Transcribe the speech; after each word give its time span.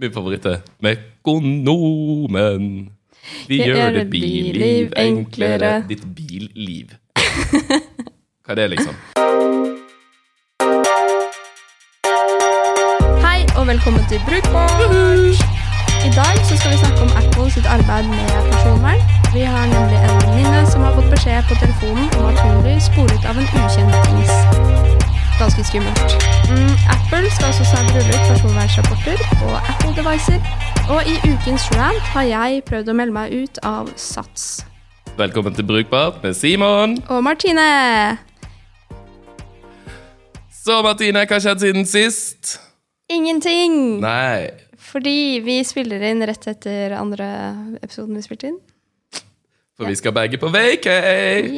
Min 0.00 0.12
favoritt 0.12 0.46
er 0.46 0.56
Mekonomen. 0.80 2.88
Vi 3.48 3.58
Det 3.58 3.66
gjør 3.66 3.76
gjør 3.76 3.90
ditt 3.90 4.10
billiv 4.10 4.92
enklere. 4.96 5.84
Ditt 5.88 6.04
billiv. 6.16 6.86
Hva 8.44 8.48
er 8.48 8.54
det, 8.54 8.70
liksom? 8.70 8.94
Hei 13.26 13.40
og 13.58 13.66
velkommen 13.66 14.04
til 14.08 14.20
Brukbart! 14.28 14.80
I 16.08 16.10
dag 16.20 16.36
så 16.48 16.56
skal 16.56 16.70
vi 16.72 16.78
snakke 16.82 17.00
om 17.02 17.10
Apple 17.20 17.50
sitt 17.50 17.66
arbeid 17.76 18.04
med 18.08 18.24
personvern. 18.52 19.00
Vi 19.34 19.40
har 19.40 19.66
nemlig 19.74 19.98
en 20.06 20.16
venninne 20.22 20.70
som 20.70 20.80
har 20.80 20.94
fått 20.96 21.10
beskjed 21.12 21.42
på 21.48 21.54
telefonen 21.64 22.08
om 22.18 22.24
at 22.30 22.40
hun 22.44 22.62
blir 22.64 22.80
sporet 22.88 23.22
av 23.28 23.36
en 23.36 23.48
ukjent 23.60 23.94
dings. 24.06 24.89
Ganske 25.40 25.64
skummelt. 25.64 26.12
Mm, 26.52 26.74
Apple 26.94 27.30
skal 27.34 27.46
også 27.50 27.64
snart 27.70 27.88
rulle 27.94 28.12
ut 28.16 28.24
personvernsrapporter 28.30 29.18
på 29.40 29.46
Apple-devicer. 29.70 30.40
Og 30.92 31.00
i 31.12 31.14
ukens 31.30 31.64
rant 31.78 32.10
har 32.12 32.26
jeg 32.28 32.58
prøvd 32.68 32.90
å 32.92 32.94
melde 32.98 33.14
meg 33.16 33.32
ut 33.32 33.60
av 33.64 33.88
Sats. 33.96 34.66
Velkommen 35.16 35.56
til 35.56 35.64
Brukbart 35.64 36.20
med 36.20 36.36
Simon. 36.36 36.98
Og 37.08 37.24
Martine! 37.24 37.64
Så, 40.60 40.82
Martine, 40.84 41.24
hva 41.24 41.38
har 41.38 41.46
skjedd 41.46 41.64
siden 41.64 41.88
sist? 41.88 42.58
Ingenting! 43.08 43.96
Nei. 44.04 44.52
Fordi 44.92 45.40
vi 45.40 45.56
spiller 45.64 46.04
inn 46.12 46.20
rett 46.28 46.52
etter 46.52 46.98
andre 47.00 47.32
episoden 47.80 48.20
vi 48.20 48.28
spilte 48.28 48.52
inn. 48.52 48.60
For 49.80 49.88
vi 49.88 49.96
skal 49.96 50.12
begge 50.20 50.36
på 50.36 50.52
vacay. 50.52 51.48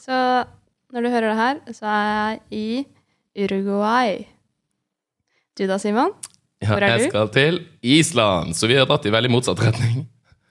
Så 0.00 0.20
når 0.94 1.04
du 1.06 1.10
hører 1.10 1.28
det 1.32 1.38
her, 1.40 1.60
så 1.74 1.88
er 1.90 2.04
jeg 2.08 2.40
i 2.54 3.44
Uruguay. 3.44 4.20
Du 5.58 5.64
da, 5.70 5.78
Simon? 5.82 6.12
Ja, 6.62 6.70
Hvor 6.70 6.82
er 6.86 6.94
jeg 6.94 7.00
du? 7.02 7.08
skal 7.10 7.28
til 7.34 7.58
Island, 7.82 8.54
så 8.56 8.68
vi 8.70 8.76
har 8.78 8.86
dratt 8.88 9.04
i 9.06 9.12
veldig 9.12 9.30
motsatt 9.34 9.60
retning. 9.62 10.04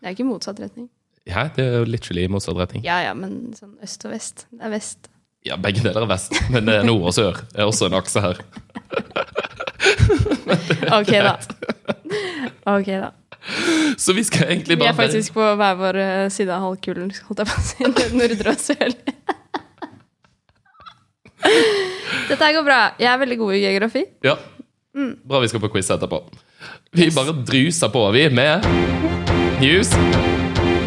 Det 0.03 0.11
er 0.11 0.15
ikke 0.17 0.27
motsatt 0.27 0.59
retning. 0.61 0.89
Ja, 1.25 1.45
det 1.55 1.63
er 1.63 1.77
jo 1.79 1.87
literally 1.87 2.27
motsatt 2.27 2.59
retning. 2.59 2.83
Ja 2.83 2.99
ja, 3.05 3.13
men 3.15 3.53
sånn 3.55 3.77
øst 3.83 4.03
og 4.05 4.11
vest. 4.11 4.45
Det 4.51 4.67
er 4.67 4.73
vest. 4.75 5.09
Ja, 5.47 5.55
begge 5.59 5.83
deler 5.83 6.03
er 6.05 6.11
vest, 6.11 6.35
men 6.51 6.67
det 6.67 6.75
er 6.81 6.85
nord 6.87 7.07
og 7.09 7.15
sør. 7.15 7.39
Det 7.51 7.63
er 7.63 7.67
også 7.71 7.87
en 7.89 7.97
akse 7.99 8.23
her. 8.23 8.43
Ok, 10.93 11.09
da. 11.23 11.33
Ok, 12.69 12.87
da. 12.87 13.09
Så 13.99 14.13
vi 14.15 14.23
skal 14.23 14.47
egentlig 14.53 14.77
bare 14.79 14.91
Vi 14.91 14.93
er 14.93 14.97
faktisk 14.99 15.33
på 15.35 15.43
hver 15.59 15.75
vår 15.79 15.97
eh, 15.99 16.27
side 16.31 16.53
av 16.53 16.63
halvkulen, 16.63 17.09
holdt 17.27 17.41
jeg 17.43 17.49
på 17.49 17.57
å 17.59 17.63
si. 17.67 18.13
Nordre 18.15 18.53
og 18.53 18.61
sørlig. 18.61 19.15
Dette 22.29 22.49
går 22.55 22.65
bra. 22.65 22.79
Jeg 23.01 23.09
er 23.11 23.21
veldig 23.21 23.37
god 23.41 23.53
i 23.57 23.61
geografi. 23.65 24.05
Ja. 24.25 24.37
Mm. 24.95 25.15
Bra 25.25 25.39
vi 25.43 25.49
skal 25.51 25.61
på 25.63 25.71
quiz 25.73 25.89
etterpå. 25.93 26.21
Vi 26.93 27.09
bare 27.15 27.33
druser 27.47 27.89
på, 27.93 28.03
vi, 28.13 28.27
med 28.29 28.65
news. 29.61 29.89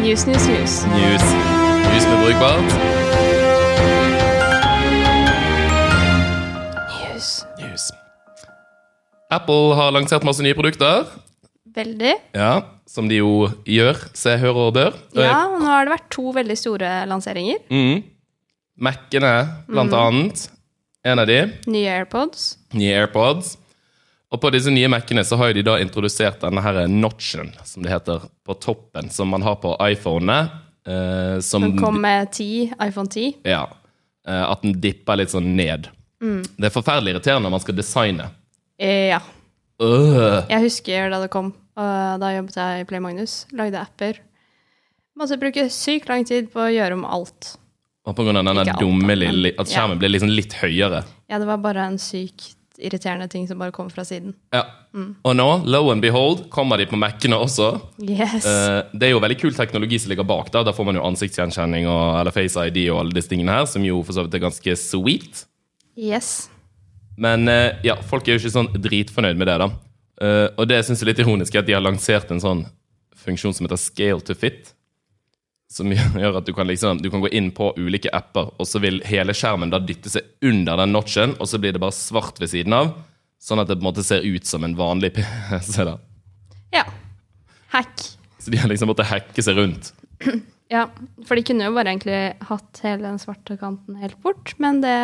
News, 0.01 0.23
news, 0.29 0.47
news. 0.47 0.77
News. 0.93 1.27
News 1.91 2.07
med 2.07 2.23
brukbart. 2.23 3.77
News. 6.93 7.29
News. 7.59 7.85
Apple 9.33 9.75
har 9.75 9.91
lansert 9.95 10.25
masse 10.27 10.43
nye 10.45 10.55
produkter. 10.57 11.07
Veldig. 11.77 12.13
Ja, 12.33 12.53
Som 12.87 13.09
de 13.11 13.19
jo 13.19 13.49
gjør, 13.67 13.97
se, 14.15 14.37
hører 14.39 14.61
og 14.69 14.73
bør. 14.77 14.93
Ja, 15.19 15.41
nå 15.51 15.65
har 15.67 15.83
det 15.85 15.91
vært 15.97 16.07
to 16.15 16.31
veldig 16.33 16.55
store 16.57 16.91
lanseringer. 17.11 17.59
Mm. 17.67 18.05
Mac-ene, 18.77 19.63
blant 19.67 19.91
Mm. 19.91 19.99
annet. 19.99 20.49
En 21.03 21.19
av 21.19 21.27
de. 21.27 21.51
Nye 21.67 21.87
AirPods. 21.89 22.57
Nye 22.73 22.93
AirPods. 23.01 23.57
Og 24.31 24.41
på 24.41 24.51
disse 24.51 24.67
nye 24.69 24.87
Mac-ene 24.91 25.23
så 25.23 25.37
har 25.37 25.53
de 25.53 25.61
da 25.63 25.77
introdusert 25.79 26.41
denne 26.41 26.61
her 26.61 26.87
notchen, 26.87 27.53
som 27.63 27.83
det 27.83 27.91
heter, 27.91 28.25
på 28.45 28.53
toppen, 28.59 29.09
som 29.09 29.29
man 29.29 29.41
har 29.41 29.55
på 29.55 29.75
iPhonene. 29.79 30.49
Eh, 30.85 31.39
som 31.39 31.61
Den 31.61 31.77
kom 31.79 32.01
med 32.01 32.31
10, 32.31 32.73
iPhone 32.81 33.07
10. 33.07 33.35
Ja. 33.45 33.67
Eh, 34.27 34.51
at 34.51 34.61
den 34.61 34.73
dipper 34.81 35.15
litt 35.17 35.29
sånn 35.31 35.55
ned. 35.55 35.87
Mm. 36.21 36.43
Det 36.57 36.65
er 36.65 36.73
forferdelig 36.81 37.13
irriterende 37.15 37.47
når 37.47 37.51
man 37.51 37.59
skal 37.63 37.75
designe. 37.75 38.29
Eh, 38.79 39.09
ja. 39.13 39.19
Uh. 39.81 40.43
Jeg 40.49 40.61
husker 40.61 41.09
da 41.09 41.21
det 41.21 41.29
kom. 41.31 41.53
Og 41.77 42.19
da 42.19 42.31
jobbet 42.33 42.55
jeg 42.57 42.81
i 42.81 42.85
Play 42.89 42.99
Magnus. 42.99 43.45
Lagde 43.53 43.79
apper. 43.79 44.17
Måtte 45.17 45.37
bruke 45.39 45.67
sykt 45.69 46.09
lang 46.09 46.25
tid 46.25 46.49
på 46.51 46.59
å 46.65 46.71
gjøre 46.73 46.93
om 46.97 47.05
alt. 47.05 47.55
Og 48.07 48.15
på 48.15 48.23
grunn 48.23 48.39
av 48.39 48.45
denne 48.47 48.63
alt, 48.63 48.79
dumme 48.79 49.17
lille 49.17 49.51
At 49.59 49.67
skjermen 49.67 49.99
blir 49.99 50.13
liksom 50.13 50.31
litt 50.31 50.55
høyere. 50.61 51.03
Ja, 51.27 51.41
det 51.41 51.47
var 51.49 51.59
bare 51.63 51.89
en 51.89 51.99
sykt 51.99 52.53
irriterende 52.77 53.27
ting 53.27 53.47
som 53.49 53.59
bare 53.59 53.73
kom 53.73 53.89
fra 53.89 54.05
siden. 54.05 54.35
Ja. 54.53 54.63
Mm. 54.93 55.15
Og 55.25 55.33
nå, 55.35 55.47
lo 55.65 55.81
and 55.91 56.01
behold, 56.01 56.43
kommer 56.53 56.77
de 56.77 56.85
på 56.89 56.97
Mac-ene 56.99 57.37
også. 57.41 57.71
Yes. 58.01 58.45
Uh, 58.45 58.85
det 58.93 59.09
er 59.09 59.15
jo 59.15 59.21
veldig 59.23 59.39
kul 59.41 59.55
teknologi 59.57 59.99
som 60.01 60.13
ligger 60.13 60.27
bak. 60.27 60.51
Da 60.53 60.63
Da 60.65 60.73
får 60.77 60.85
man 60.85 60.99
jo 60.99 61.05
ansiktsgjenkjenning 61.07 61.89
og, 61.89 62.19
eller 62.21 62.35
Face 62.35 62.67
ID 62.69 62.83
og 62.91 63.01
alle 63.01 63.17
disse 63.17 63.31
tingene 63.33 63.57
her, 63.57 63.65
som 63.69 63.85
jo 63.85 64.03
for 64.05 64.17
så 64.17 64.25
vidt 64.25 64.37
er 64.37 64.45
ganske 64.45 64.77
sweet. 64.77 65.45
yes. 65.97 66.49
Men 67.17 67.49
uh, 67.49 67.73
ja, 67.81 67.97
folk 68.05 68.27
er 68.27 68.35
jo 68.35 68.43
ikke 68.43 68.53
sånn 68.53 68.73
dritfornøyd 68.77 69.39
med 69.41 69.49
det, 69.49 69.57
da. 69.63 69.71
Uh, 70.21 70.47
og 70.57 70.67
det 70.69 70.77
jeg 70.77 70.93
er 70.93 71.09
litt 71.09 71.21
ironisk, 71.25 71.55
at 71.57 71.65
de 71.65 71.73
har 71.73 71.81
lansert 71.81 72.29
en 72.33 72.41
sånn 72.41 72.65
funksjon 73.17 73.55
som 73.57 73.65
heter 73.65 73.81
scale 73.81 74.21
to 74.21 74.37
fit. 74.37 74.76
Som 75.71 75.91
gjør 76.21 76.37
at 76.39 76.47
du 76.47 76.53
kan, 76.55 76.67
liksom, 76.69 77.01
du 77.03 77.09
kan 77.11 77.21
gå 77.23 77.29
inn 77.35 77.49
på 77.55 77.73
ulike 77.77 78.11
apper, 78.15 78.53
og 78.57 78.67
så 78.69 78.79
vil 78.83 79.01
hele 79.07 79.35
skjermen 79.35 79.71
da 79.73 79.79
dytte 79.83 80.09
seg 80.13 80.23
under 80.47 80.79
den 80.79 80.93
notchen, 80.95 81.35
og 81.41 81.49
så 81.51 81.59
blir 81.59 81.75
det 81.75 81.81
bare 81.83 81.95
svart 81.95 82.39
ved 82.39 82.51
siden 82.53 82.75
av. 82.77 82.93
Sånn 83.43 83.59
at 83.61 83.67
det 83.69 83.75
på 83.77 83.83
en 83.85 83.89
måte 83.91 84.03
ser 84.07 84.23
ut 84.25 84.47
som 84.49 84.63
en 84.65 84.75
vanlig 84.79 85.11
PC. 85.17 85.83
da. 85.85 85.97
Ja. 86.73 86.85
Hack. 87.73 87.99
Så 88.39 88.51
de 88.53 88.57
har 88.61 88.71
liksom 88.71 88.87
måttet 88.89 89.09
hacke 89.11 89.43
seg 89.43 89.59
rundt. 89.59 89.93
Ja, 90.67 90.81
for 91.23 91.39
de 91.39 91.45
kunne 91.47 91.63
jo 91.63 91.71
bare 91.77 91.93
egentlig 91.93 92.17
hatt 92.49 92.79
hele 92.83 93.05
den 93.05 93.19
svarte 93.21 93.55
kanten 93.55 93.95
helt 94.01 94.17
bort, 94.19 94.49
men 94.59 94.81
det 94.83 94.95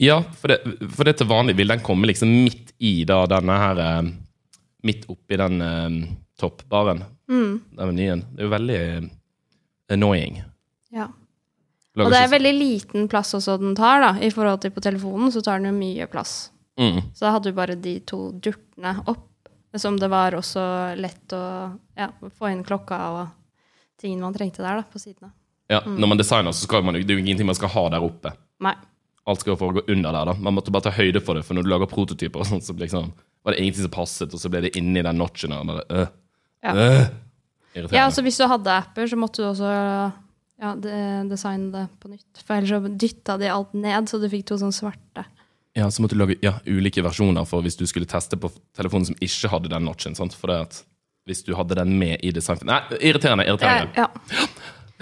Ja, 0.00 0.22
for 0.40 0.48
det, 0.54 0.56
for 0.96 1.04
det 1.04 1.18
til 1.20 1.28
vanlig 1.28 1.52
vil 1.58 1.68
den 1.68 1.82
komme 1.84 2.08
liksom 2.08 2.30
midt 2.46 2.72
i 2.80 2.94
da 3.04 3.18
denne 3.28 3.58
her 3.60 3.82
eh, 3.84 4.08
Midt 4.88 5.04
oppi 5.12 5.36
den 5.36 5.60
eh, 5.60 5.98
toppbaren. 6.40 7.02
mm, 7.28 7.52
Den 7.76 7.90
menyen. 7.92 8.24
Det 8.32 8.40
er 8.40 8.48
jo 8.48 8.54
veldig 8.54 8.80
annoying. 9.92 10.42
Ja. 10.94 11.08
Lager 11.94 12.06
Og 12.08 12.12
det 12.14 12.20
er 12.24 12.32
veldig 12.32 12.52
liten 12.58 13.08
plass 13.08 13.34
også 13.36 13.58
den 13.60 13.74
tar, 13.78 14.00
da. 14.02 14.12
I 14.24 14.30
forhold 14.34 14.60
til 14.64 14.70
på 14.74 14.82
telefonen 14.82 15.30
så 15.34 15.42
tar 15.44 15.60
den 15.60 15.70
jo 15.72 15.76
mye 15.78 16.06
plass. 16.10 16.50
mm. 16.80 17.00
Så 17.14 17.26
da 17.26 17.30
hadde 17.36 17.50
du 17.52 17.56
bare 17.56 17.76
de 17.78 17.98
to 18.00 18.32
durtene 18.32 18.96
opp. 19.06 19.30
Som 19.76 19.96
det 19.98 20.06
var 20.08 20.30
også 20.38 20.62
lett 20.96 21.32
å 21.34 21.78
ja, 21.98 22.06
få 22.38 22.46
inn 22.52 22.60
klokka 22.62 22.98
og 23.10 23.24
tingene 23.98 24.22
man 24.22 24.34
trengte 24.36 24.62
der, 24.62 24.76
da, 24.78 24.82
på 24.86 25.00
sidene. 25.02 25.32
Ja, 25.70 25.80
Mm. 25.86 25.96
Når 25.98 26.08
man 26.08 26.18
designer, 26.18 26.52
så 26.52 26.62
skal 26.68 26.82
man 26.84 26.94
jo, 26.94 27.02
det 27.02 27.10
er 27.10 27.18
jo 27.18 27.24
ingenting 27.24 27.46
man 27.46 27.56
skal 27.58 27.68
ha 27.74 27.88
der 27.90 28.04
oppe. 28.04 28.30
Nei. 28.62 28.74
Alt 29.26 29.40
skal 29.40 29.54
jo 29.54 29.56
foregå 29.56 29.82
under 29.90 30.12
der. 30.12 30.24
da. 30.26 30.34
Man 30.38 30.54
måtte 30.54 30.70
bare 30.70 30.82
ta 30.86 30.90
høyde 30.94 31.20
for 31.24 31.34
det, 31.34 31.42
for 31.44 31.54
når 31.54 31.64
du 31.64 31.70
lager 31.72 31.86
prototyper, 31.90 32.40
og 32.40 32.46
sånt, 32.46 32.62
så 32.66 32.74
liksom, 32.78 33.10
var 33.42 33.52
det 33.54 33.60
ingenting 33.64 33.82
som 33.88 33.90
passet, 33.90 34.34
og 34.34 34.38
så 34.38 34.50
ble 34.52 34.60
det 34.66 34.76
inni 34.76 35.02
den 35.02 35.16
notchen. 35.18 35.52
Og 35.52 35.66
bare, 35.66 35.84
øh, 35.90 36.06
Ja. 36.62 36.74
øh. 36.74 37.06
Ja, 37.74 38.04
altså 38.06 38.22
Hvis 38.22 38.38
du 38.38 38.46
hadde 38.46 38.70
apper, 38.70 39.08
så 39.10 39.16
måtte 39.18 39.42
du 39.42 39.48
også 39.48 39.68
ja, 40.62 40.74
de, 40.78 40.96
designe 41.30 41.72
det 41.74 41.84
på 42.00 42.10
nytt. 42.12 42.42
For 42.46 42.56
ellers 42.56 42.70
så 42.70 42.92
dytta 43.04 43.36
de 43.40 43.48
alt 43.50 43.72
ned, 43.74 44.06
så 44.10 44.20
du 44.22 44.28
fikk 44.30 44.46
to 44.50 44.58
sånne 44.60 44.76
svarte. 44.76 45.24
Ja, 45.74 45.88
så 45.90 46.04
måtte 46.04 46.14
du 46.14 46.20
lage 46.22 46.36
ja, 46.44 46.52
ulike 46.70 47.02
versjoner 47.02 47.46
for 47.50 47.64
hvis 47.66 47.74
du 47.80 47.82
skulle 47.90 48.06
teste 48.06 48.38
på 48.38 48.52
telefonen 48.78 49.08
som 49.10 49.16
ikke 49.18 49.50
hadde 49.50 49.72
den 49.72 49.88
notchen. 49.88 50.14
sant? 50.14 50.36
For 50.38 50.52
det 50.52 50.60
at 50.68 50.78
hvis 51.26 51.42
du 51.42 51.54
hadde 51.58 51.74
den 51.80 51.96
med 51.98 52.22
i 52.22 52.30
design... 52.36 52.60
Nei, 52.68 52.78
irriterende. 53.00 53.46
Irriterende. 53.48 53.90
ja. 53.96 54.46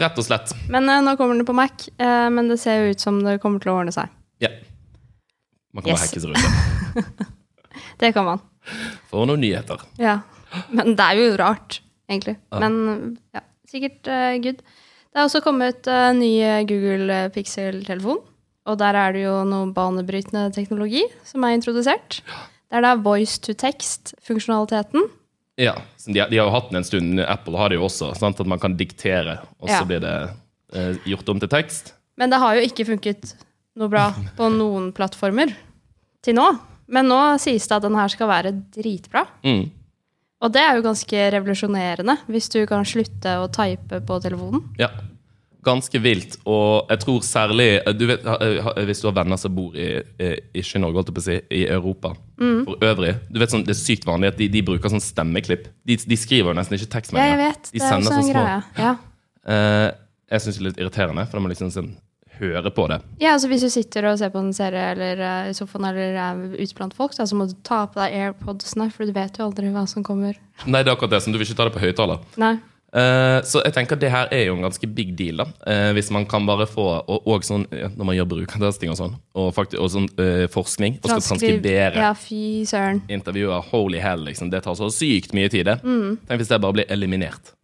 Rett 0.01 0.17
og 0.17 0.25
slett. 0.25 0.55
Men 0.73 0.89
uh, 0.89 1.03
nå 1.05 1.13
kommer 1.21 1.37
den 1.37 1.45
på 1.45 1.53
Mac, 1.53 1.85
uh, 2.01 2.31
men 2.33 2.49
det 2.49 2.57
ser 2.63 2.79
jo 2.81 2.95
ut 2.95 3.03
som 3.05 3.19
det 3.27 3.37
kommer 3.43 3.61
til 3.61 3.75
å 3.75 3.77
ordne 3.83 3.93
seg. 3.93 4.09
Ja. 4.41 4.49
Man 5.77 5.85
kan 5.85 5.93
bare 5.93 5.99
Yes. 5.99 6.07
hacke 6.09 6.23
seg 6.23 6.33
rundt. 6.33 7.37
Det 8.01 8.13
kan 8.17 8.25
man. 8.31 8.41
For 9.11 9.29
noen 9.29 9.43
nyheter. 9.45 9.85
Ja. 10.01 10.21
Men 10.73 10.95
det 10.97 11.05
er 11.05 11.21
jo 11.21 11.37
rart, 11.41 11.83
egentlig. 12.13 12.37
Ja. 12.53 12.61
Men 12.63 13.17
ja, 13.35 13.43
sikkert 13.69 14.09
uh, 14.11 14.37
good. 14.45 14.61
Det 15.13 15.21
er 15.21 15.27
også 15.27 15.43
kommet 15.45 15.89
uh, 15.91 16.11
ny 16.17 16.31
Google 16.69 17.25
Pixel-telefon. 17.35 18.23
Og 18.71 18.79
der 18.79 18.95
er 18.95 19.17
det 19.17 19.25
jo 19.25 19.41
noe 19.49 19.73
banebrytende 19.75 20.47
teknologi 20.55 21.03
som 21.27 21.43
er 21.45 21.57
introdusert. 21.57 22.21
Det 22.71 22.79
er 22.79 22.85
da 22.87 22.95
voice 22.95 23.41
to 23.43 23.57
text-funksjonaliteten. 23.59 25.09
Ja, 25.61 25.75
de, 26.07 26.15
de 26.17 26.39
har 26.39 26.47
jo 26.47 26.53
hatt 26.55 26.71
den 26.71 26.81
en 26.81 26.87
stund. 26.87 27.21
Apple 27.21 27.59
har 27.61 27.73
det 27.73 27.77
jo 27.81 27.89
også. 27.89 28.13
Sant? 28.17 28.41
At 28.41 28.49
man 28.49 28.63
kan 28.63 28.77
diktere, 28.79 29.41
og 29.59 29.69
så 29.69 29.83
Ja. 29.83 29.89
blir 29.89 30.01
det 30.01 30.15
uh, 30.79 30.95
gjort 31.05 31.29
om 31.35 31.43
til 31.43 31.51
tekst. 31.53 31.93
Men 32.17 32.31
det 32.33 32.39
har 32.41 32.57
jo 32.57 32.65
ikke 32.69 32.87
funket 32.89 33.35
noe 33.77 33.89
bra 33.93 34.11
på 34.37 34.49
noen 34.53 34.91
plattformer 34.97 35.53
til 36.25 36.37
nå. 36.39 36.47
Men 36.93 37.09
nå 37.09 37.21
sies 37.41 37.67
det 37.69 37.77
at 37.77 37.85
den 37.85 37.97
her 37.97 38.11
skal 38.13 38.29
være 38.29 38.53
dritbra. 38.75 39.25
Mm. 39.45 39.71
Og 40.43 40.51
det 40.53 40.61
er 40.65 40.75
jo 40.79 40.83
ganske 40.83 41.23
revolusjonerende, 41.37 42.17
hvis 42.27 42.49
du 42.51 42.61
kan 42.67 42.85
slutte 42.89 43.37
å 43.39 43.49
type 43.55 44.01
på 44.09 44.21
telefonen. 44.25 44.65
Ja. 44.81 44.89
ganske 45.63 45.95
vilt. 46.03 46.35
Og 46.51 46.89
jeg 46.91 46.99
tror 47.05 47.21
særlig 47.23 47.69
du 47.95 48.07
vet, 48.09 48.25
Hvis 48.89 48.99
du 49.01 49.07
har 49.07 49.15
venner 49.15 49.39
som 49.39 49.55
bor 49.55 49.77
i, 49.79 50.01
i 50.19 50.31
ikke 50.59 50.81
i 50.81 50.83
Norge, 50.83 50.99
holdt 50.99 51.13
jeg 51.13 51.15
på 51.15 51.23
å 51.23 51.27
si, 51.29 51.37
i 51.55 51.63
Europa 51.71 52.11
for 52.67 52.83
øvrig 52.83 53.13
du 53.31 53.39
vet 53.39 53.53
sånn, 53.53 53.63
Det 53.63 53.71
er 53.77 53.79
sykt 53.79 54.05
vanlig 54.09 54.33
at 54.33 54.39
de, 54.41 54.49
de 54.51 54.63
bruker 54.67 54.91
sånn 54.91 55.01
stemmeklipp. 55.05 55.69
De, 55.87 55.95
de 55.97 56.17
skriver 56.19 56.51
jo 56.51 56.57
nesten 56.59 56.75
ikke 56.75 57.15
Ja, 57.15 57.29
jeg 57.31 57.39
vet. 57.39 57.71
De 57.71 57.79
Det 57.79 57.85
er 57.87 57.93
sender 57.93 58.11
sånn 58.11 58.25
så 58.25 58.33
små. 58.33 58.43
greie. 58.43 58.63
Ja. 58.83 58.93
Uh, 59.47 59.89
jeg 60.33 60.41
syns 60.43 60.59
det 60.59 60.63
er 60.65 60.67
litt 60.73 60.81
irriterende, 60.83 61.27
for 61.29 61.39
da 61.39 61.41
må 61.45 61.47
man 61.47 61.55
liksom 61.55 61.71
sånn, 61.71 61.93
høre 62.43 62.73
på 62.75 62.89
det. 62.91 63.01
ja, 63.23 63.37
altså 63.37 63.49
Hvis 63.53 63.65
du 63.67 63.71
sitter 63.73 64.11
og 64.11 64.19
ser 64.21 64.33
på 64.35 64.43
en 64.43 64.53
serie 64.57 64.91
eller 64.97 65.23
uh, 65.23 65.51
i 65.51 65.57
sofaen 65.57 65.89
eller 65.93 66.19
er 66.19 66.43
ute 66.59 66.75
blant 66.79 66.97
folk, 66.99 67.17
da, 67.17 67.27
så 67.29 67.39
må 67.39 67.49
du 67.49 67.57
ta 67.67 67.85
på 67.87 68.03
deg 68.03 68.19
airpodsene, 68.19 68.91
for 68.93 69.07
du 69.09 69.15
vet 69.17 69.39
jo 69.39 69.49
aldri 69.49 69.73
hva 69.73 69.87
som 69.91 70.05
kommer. 70.07 70.37
Nei, 70.67 70.83
det 70.83 70.91
er 70.91 70.97
akkurat 70.97 71.17
det, 71.17 71.25
som 71.25 71.35
du 71.35 71.41
vil 71.41 71.49
ikke 71.49 71.59
ta 71.59 71.69
det 71.69 71.75
på 71.77 71.83
høyttaler. 71.83 72.23
Eh, 72.93 73.39
så 73.49 73.63
jeg 73.65 73.73
tenker 73.73 73.97
det 73.97 74.11
her 74.13 74.29
er 74.37 74.43
jo 74.51 74.57
en 74.59 74.67
ganske 74.67 74.89
big 74.93 75.15
deal, 75.17 75.41
da. 75.41 75.47
Uh, 75.65 75.93
hvis 75.97 76.11
man 76.13 76.27
kan 76.29 76.45
bare 76.45 76.67
få 76.69 76.85
Og, 77.01 77.25
og 77.25 77.47
sånn 77.47 77.65
når 77.73 78.05
man 78.05 78.17
gjør 78.19 78.27
brukertesting 78.35 78.93
og 78.93 78.99
sånn, 78.99 79.15
og, 79.33 79.49
faktisk, 79.57 79.81
og 79.81 79.89
sånn 79.95 80.09
eh, 80.21 80.45
forskning, 80.53 80.99
og 81.01 81.09
skal 81.09 81.25
transkribere 81.25 82.05
Ja, 82.05 82.13
fy 82.13 82.67
søren. 82.69 83.01
intervjuer, 83.09 83.65
holy 83.73 84.03
hell, 84.03 84.27
liksom. 84.29 84.53
Det 84.53 84.61
tar 84.67 84.77
så 84.77 84.91
sykt 84.93 85.33
mye 85.37 85.49
tid, 85.53 85.71
det. 85.71 85.79
Mm. 85.81 86.21
Tenk 86.29 86.43
hvis 86.43 86.53
det 86.53 86.61
bare 86.61 86.83
blir 86.83 86.93
eliminert. 86.93 87.55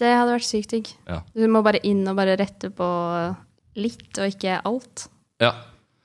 Det 0.00 0.08
hadde 0.10 0.32
vært 0.32 0.48
sykt 0.48 0.72
digg. 0.72 0.88
Ja. 1.06 1.20
Du 1.36 1.44
må 1.46 1.60
bare 1.62 1.82
inn 1.86 2.02
og 2.08 2.16
bare 2.18 2.38
rette 2.40 2.72
på 2.74 2.88
litt, 3.78 4.10
og 4.18 4.34
ikke 4.34 4.60
alt. 4.64 5.06
Ja. 5.42 5.54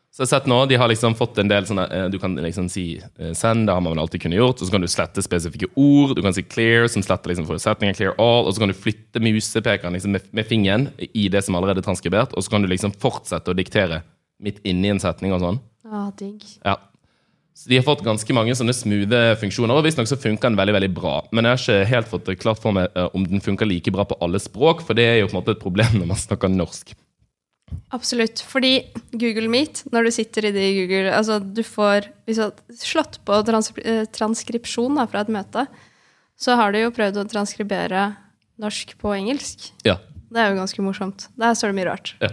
Så 0.10 0.24
jeg 0.24 0.28
har 0.28 0.32
sett 0.40 0.48
nå, 0.52 0.56
de 0.68 0.78
har 0.82 0.90
liksom 0.90 1.14
fått 1.16 1.38
en 1.40 1.48
del 1.48 1.68
sånne 1.70 1.84
eh, 1.96 2.06
Du 2.12 2.18
kan 2.20 2.34
liksom 2.36 2.66
si 2.68 2.98
eh, 2.98 3.30
send, 3.38 3.70
det 3.70 3.76
har 3.76 3.84
man 3.86 3.94
vel 3.94 4.02
alltid 4.04 4.24
kunnet 4.26 4.40
gjort. 4.42 4.60
Og 4.60 4.68
så 4.68 4.74
kan 4.74 4.84
du 4.84 4.90
slette 4.92 5.24
spesifikke 5.24 5.70
ord. 5.80 6.16
Du 6.18 6.24
kan 6.26 6.36
si 6.36 6.44
clear, 6.44 6.90
som 6.92 7.06
sletter 7.06 7.32
liksom 7.32 7.48
forutsetninger. 7.48 7.96
Clear 7.96 8.18
all. 8.20 8.50
Og 8.50 8.56
så 8.56 8.64
kan 8.64 8.74
du 8.74 8.76
flytte 8.76 9.22
musepekeren 9.24 9.96
liksom 9.96 10.18
med, 10.18 10.28
med 10.36 10.50
fingeren 10.50 10.90
i 11.08 11.30
det 11.32 11.46
som 11.46 11.56
allerede 11.56 11.84
er 11.84 11.88
transkribert. 11.88 12.36
Og 12.36 12.44
så 12.44 12.56
kan 12.56 12.66
du 12.66 12.72
liksom 12.72 12.96
fortsette 13.00 13.54
å 13.54 13.56
diktere 13.56 14.02
midt 14.44 14.60
inni 14.68 14.92
en 14.92 15.00
setning 15.00 15.36
og 15.36 15.44
sånn. 15.46 15.64
Ah, 15.88 16.10
digg. 16.20 16.44
Ja. 16.66 16.76
Så 17.60 17.68
de 17.72 17.76
har 17.76 17.84
fått 17.84 18.06
ganske 18.06 18.36
mange 18.36 18.54
sånne 18.56 18.72
smoothe 18.72 19.18
funksjoner, 19.42 19.76
og 19.76 19.84
visstnok 19.84 20.08
så 20.08 20.16
funker 20.20 20.48
den 20.48 20.60
veldig 20.60 20.76
veldig 20.78 20.92
bra. 20.96 21.18
Men 21.36 21.44
jeg 21.44 21.56
har 21.56 21.64
ikke 21.64 21.90
helt 21.90 22.12
fått 22.12 22.30
klart 22.40 22.62
for 22.64 22.76
meg 22.76 22.94
eh, 22.96 23.10
om 23.16 23.26
den 23.28 23.44
funker 23.44 23.68
like 23.68 23.92
bra 23.92 24.06
på 24.08 24.16
alle 24.24 24.40
språk, 24.40 24.86
for 24.88 24.96
det 24.96 25.08
er 25.10 25.18
jo 25.20 25.28
på 25.28 25.36
en 25.36 25.40
måte 25.42 25.56
et 25.58 25.64
problem 25.64 25.98
når 26.00 26.12
man 26.14 26.22
snakker 26.22 26.52
norsk. 26.54 26.94
Absolutt. 27.96 28.42
Fordi 28.46 28.74
Google 29.12 29.50
Meet, 29.50 29.84
når 29.94 30.08
du 30.08 30.12
sitter 30.14 30.50
i 30.50 30.54
det 30.54 30.66
i 30.68 30.76
Google 30.78 31.14
Altså, 31.16 31.40
du 31.42 31.64
får 31.66 32.12
Hvis 32.28 32.38
du 32.38 32.44
har 32.46 32.54
slått 32.78 33.18
på 33.26 33.40
eh, 33.82 34.04
transkripsjon 34.14 35.00
da, 35.00 35.08
fra 35.10 35.24
et 35.26 35.32
møte, 35.34 35.66
så 36.40 36.56
har 36.60 36.72
du 36.72 36.80
jo 36.84 36.94
prøvd 36.96 37.20
å 37.20 37.28
transkribere 37.28 38.04
norsk 38.60 38.94
på 39.00 39.12
engelsk. 39.16 39.72
Ja. 39.88 39.98
Det 40.30 40.42
er 40.42 40.52
jo 40.52 40.60
ganske 40.60 40.84
morsomt. 40.86 41.26
Der 41.40 41.56
står 41.58 41.72
det 41.72 41.80
mye 41.80 41.90
rart. 41.90 42.14
Ja. 42.22 42.30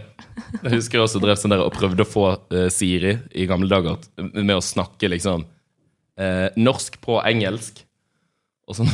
Jeg 0.60 0.74
husker 0.76 0.98
jeg 0.98 1.06
også 1.06 1.22
drev 1.22 1.38
sånn 1.40 1.54
der 1.54 1.64
og 1.64 1.72
prøvde 1.74 2.04
å 2.04 2.08
få 2.08 2.26
uh, 2.36 2.66
Siri 2.72 3.16
i 3.32 3.46
gamle 3.48 3.70
dager 3.72 4.02
med 4.36 4.52
å 4.58 4.64
snakke 4.64 5.08
liksom 5.08 5.46
uh, 5.46 6.48
norsk 6.60 7.00
på 7.02 7.18
engelsk. 7.24 7.80
Og 8.68 8.78
sånn 8.78 8.92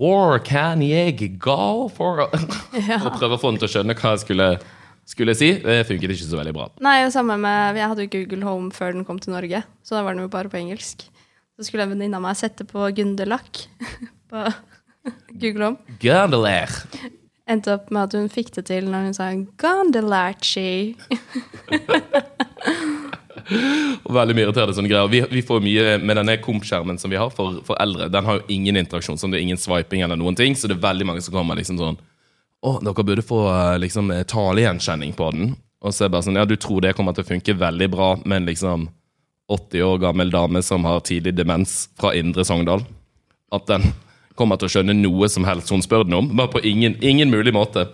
War 0.00 0.40
can 0.42 0.80
jeg 0.82 1.36
go 1.38 1.86
for 1.92 2.24
Og 3.04 3.10
prøve 3.18 3.36
å 3.36 3.38
få 3.38 3.52
den 3.52 3.60
til 3.60 3.68
å 3.68 3.72
skjønne 3.74 3.96
hva 3.98 4.14
jeg 4.14 4.24
skulle, 4.24 4.48
skulle 5.06 5.36
si. 5.38 5.52
Det 5.62 5.84
funket 5.88 6.14
ikke 6.14 6.26
så 6.26 6.38
veldig 6.40 6.54
bra. 6.56 6.68
Nei, 6.84 6.98
samme 7.14 7.38
med 7.40 7.78
Jeg 7.78 7.90
hadde 7.92 8.06
jo 8.06 8.12
Google 8.16 8.46
Home 8.46 8.72
før 8.74 8.96
den 8.96 9.06
kom 9.06 9.20
til 9.22 9.34
Norge, 9.36 9.62
så 9.86 9.98
da 9.98 10.04
var 10.06 10.16
den 10.16 10.26
jo 10.26 10.32
bare 10.32 10.50
på 10.52 10.58
engelsk. 10.60 11.06
Så 11.56 11.68
skulle 11.68 11.86
en 11.86 11.94
venninne 11.94 12.18
av 12.18 12.24
meg 12.24 12.36
sette 12.36 12.66
på 12.68 12.90
Gunderlach 12.96 13.66
på 14.30 14.48
Google 15.40 15.70
Home. 15.70 15.96
Gondelair. 16.02 16.74
Endte 17.46 17.76
opp 17.76 17.92
med 17.94 18.08
at 18.08 18.16
hun 18.18 18.26
fikk 18.32 18.50
det 18.56 18.66
til 18.72 18.88
når 18.90 19.06
hun 19.06 19.14
sa 19.16 19.30
Gondelachi. 19.62 20.96
Og 24.06 24.10
veldig 24.10 24.34
mye 24.34 24.46
irriterende 24.48 24.74
sånne 24.74 24.90
greier. 24.90 25.10
Vi, 25.12 25.20
vi 25.30 25.42
får 25.46 25.62
mye 25.62 25.96
med 26.02 26.18
denne 26.18 26.34
komp-skjermen 26.42 26.98
som 26.98 27.12
vi 27.12 27.20
har 27.20 27.30
for, 27.34 27.60
for 27.66 27.78
eldre. 27.82 28.08
Den 28.10 28.26
har 28.26 28.40
jo 28.40 28.46
ingen 28.50 28.78
interaksjon, 28.80 29.18
så 29.20 29.30
det 29.30 29.38
er 29.38 29.46
ingen 29.46 29.60
swiping 29.60 30.02
eller 30.02 30.18
noen 30.18 30.34
ting. 30.38 30.58
Så 30.58 30.66
det 30.66 30.74
er 30.78 30.86
veldig 30.88 31.06
mange 31.06 31.22
som 31.22 31.34
kommer 31.36 31.58
liksom 31.58 31.78
sånn 31.78 32.00
Å, 32.64 32.78
dere 32.82 33.04
burde 33.04 33.24
få 33.26 33.42
eh, 33.50 33.78
liksom 33.82 34.10
eh, 34.14 34.24
talegjenkjenning 34.28 35.12
på 35.16 35.30
den. 35.34 35.54
Og 35.84 35.92
så 35.92 36.04
er 36.04 36.08
det 36.08 36.16
bare 36.16 36.26
sånn 36.26 36.38
Ja, 36.40 36.46
du 36.48 36.56
tror 36.56 36.82
det 36.82 36.94
kommer 36.96 37.14
til 37.16 37.26
å 37.26 37.28
funke 37.28 37.56
veldig 37.58 37.88
bra, 37.92 38.14
men 38.24 38.48
liksom 38.48 38.88
80 39.52 39.84
år 39.86 40.00
gammel 40.02 40.32
dame 40.32 40.62
som 40.64 40.86
har 40.88 41.04
tidlig 41.06 41.36
demens 41.36 41.84
fra 42.00 42.10
Indre 42.18 42.42
Sogndal 42.42 42.80
At 43.54 43.68
den 43.68 43.84
kommer 44.34 44.58
til 44.58 44.66
å 44.66 44.72
skjønne 44.72 44.96
noe 44.96 45.28
som 45.30 45.46
helst 45.46 45.70
hun 45.72 45.84
spør 45.84 46.02
den 46.04 46.16
om. 46.18 46.32
Bare 46.36 46.50
på 46.52 46.60
ingen, 46.66 46.96
ingen 47.04 47.30
mulig 47.32 47.54
måte. 47.56 47.86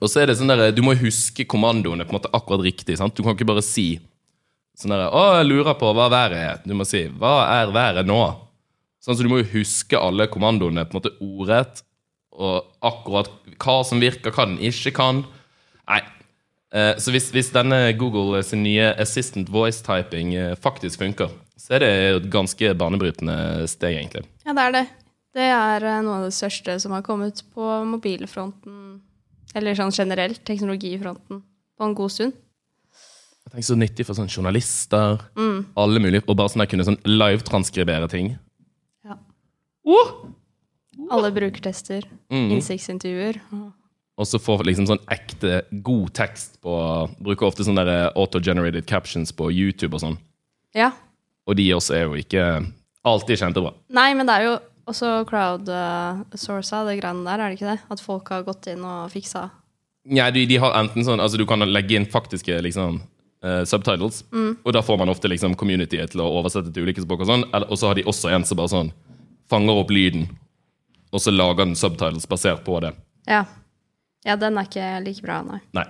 Og 0.00 0.08
så 0.08 0.22
er 0.22 0.30
det 0.30 0.38
sånn 0.38 0.52
der, 0.52 0.70
Du 0.72 0.82
må 0.84 0.94
huske 0.96 1.46
kommandoene 1.48 2.06
på 2.06 2.14
en 2.14 2.18
måte 2.20 2.32
akkurat 2.32 2.64
riktig. 2.64 2.96
sant? 2.98 3.16
Du 3.16 3.22
kan 3.24 3.36
ikke 3.36 3.48
bare 3.48 3.64
si 3.64 3.98
Sånn 4.74 4.90
derre 4.90 5.06
å, 5.14 5.36
jeg 5.38 5.46
lurer 5.46 5.76
på 5.78 5.86
hva 5.94 6.08
været 6.10 6.34
er. 6.34 6.62
Du 6.66 6.72
må 6.74 6.82
si, 6.88 7.04
hva 7.06 7.44
er 7.60 7.70
været 7.70 8.08
nå? 8.08 8.18
Sånn, 8.98 9.14
så 9.14 9.22
du 9.22 9.28
må 9.30 9.38
jo 9.38 9.52
huske 9.52 10.00
alle 10.00 10.26
kommandoene 10.26 10.82
på 10.88 10.96
en 10.96 10.98
måte 10.98 11.12
ordrett, 11.22 11.84
og 12.34 12.66
akkurat 12.84 13.30
hva 13.62 13.78
som 13.86 14.02
virker, 14.02 14.34
hva 14.34 14.48
den 14.50 14.58
ikke 14.62 14.92
kan. 14.96 15.22
Nei. 15.88 16.02
Eh, 16.74 16.96
så 16.98 17.14
hvis, 17.14 17.30
hvis 17.34 17.52
denne 17.54 17.78
Google 17.98 18.42
sin 18.46 18.64
nye 18.66 18.90
assistant 19.00 19.50
voice 19.52 19.84
typing 19.86 20.34
eh, 20.34 20.54
faktisk 20.58 21.04
funker, 21.04 21.30
så 21.60 21.76
er 21.76 21.84
det 21.84 21.90
et 21.94 22.30
ganske 22.32 22.74
banebrytende 22.78 23.36
steg, 23.70 24.00
egentlig. 24.00 24.24
Ja, 24.44 24.56
det 24.56 24.64
er 24.64 24.74
det. 24.74 24.84
Det 25.34 25.48
er 25.50 25.86
eh, 25.90 26.00
noe 26.06 26.20
av 26.20 26.28
det 26.28 26.34
største 26.34 26.76
som 26.82 26.96
har 26.96 27.04
kommet 27.06 27.44
på 27.54 27.68
mobilfronten, 27.92 28.98
eller 29.54 29.78
sånn 29.78 29.94
generelt, 29.94 30.42
teknologifronten, 30.46 31.44
på 31.78 31.86
en 31.86 31.94
god 31.94 32.14
stund. 32.16 32.40
Jeg 33.44 33.52
tenker 33.52 33.68
Så 33.68 33.78
nyttig 33.78 34.06
for 34.08 34.18
sånn 34.18 34.32
journalister, 34.32 35.20
alle 35.78 36.00
mulige, 36.02 36.24
og 36.26 36.38
bare 36.40 36.50
sånn 36.50 36.64
der 36.64 36.70
kunne 36.72 36.86
sånn 36.88 37.02
live-transkribere 37.06 38.08
ting. 38.10 38.32
Ja. 39.06 39.20
Uh! 39.86 40.32
Alle 41.10 41.30
brukertester, 41.34 42.04
Mm. 42.30 42.50
innsiktsintervjuer. 42.56 43.40
Og 44.16 44.26
så 44.26 44.38
får 44.38 44.62
liksom 44.64 44.86
sånn 44.86 45.02
ekte, 45.10 45.62
god 45.82 46.12
tekst 46.14 46.60
på 46.62 46.74
Bruker 47.20 47.46
ofte 47.48 47.64
sånne 47.66 48.12
auto-generated 48.14 48.86
captions 48.86 49.32
på 49.32 49.50
YouTube 49.50 49.94
og 49.94 50.00
sånn. 50.04 50.18
Ja. 50.74 50.92
Og 51.46 51.56
de 51.56 51.66
også 51.74 51.94
er 51.94 52.04
jo 52.06 52.14
ikke 52.14 52.44
alltid 53.04 53.38
kjempebra. 53.38 53.74
Nei, 53.90 54.14
men 54.14 54.26
det 54.26 54.34
er 54.38 54.44
jo 54.44 54.58
også 54.86 55.24
crowdsourca, 55.28 56.84
det 56.86 57.00
greiene 57.00 57.24
der, 57.24 57.40
er 57.40 57.50
det 57.50 57.58
ikke 57.58 57.72
det? 57.72 57.80
At 57.90 58.00
folk 58.04 58.28
har 58.28 58.44
gått 58.46 58.66
inn 58.70 58.84
og 58.84 59.10
fiksa. 59.12 59.50
Nei, 60.06 60.30
de, 60.30 60.44
de 60.46 60.56
har 60.60 60.74
enten 60.76 61.04
sånn 61.06 61.20
Altså, 61.22 61.38
du 61.40 61.46
kan 61.48 61.58
legge 61.64 61.96
inn 61.96 62.04
faktiske 62.06 62.58
liksom 62.62 63.00
uh, 63.44 63.62
subtitles, 63.64 64.22
og 64.32 64.72
da 64.76 64.82
får 64.84 64.98
man 65.00 65.08
ofte 65.12 65.28
liksom 65.32 65.56
communityet 65.56 66.12
til 66.12 66.20
å 66.20 66.28
oversette 66.40 66.72
til 66.72 66.84
ulike 66.84 67.02
språk 67.04 67.24
og 67.24 67.30
sånn, 67.30 67.44
og 67.52 67.76
så 67.80 67.88
har 67.90 67.94
de 67.98 68.04
også 68.04 68.30
en 68.34 68.44
som 68.44 68.56
bare 68.60 68.72
sånn 68.72 68.92
fanger 69.50 69.80
opp 69.80 69.90
lyden, 69.92 70.28
og 71.14 71.22
så 71.22 71.30
lager 71.30 71.62
den 71.62 71.76
subtitles 71.78 72.26
basert 72.26 72.64
på 72.66 72.80
det. 72.82 72.90
Ja. 73.30 73.44
Ja, 74.24 74.34
den 74.40 74.58
er 74.58 74.66
ikke 74.66 74.88
like 75.04 75.22
bra, 75.22 75.42
nei. 75.46 75.60
Nei. 75.76 75.84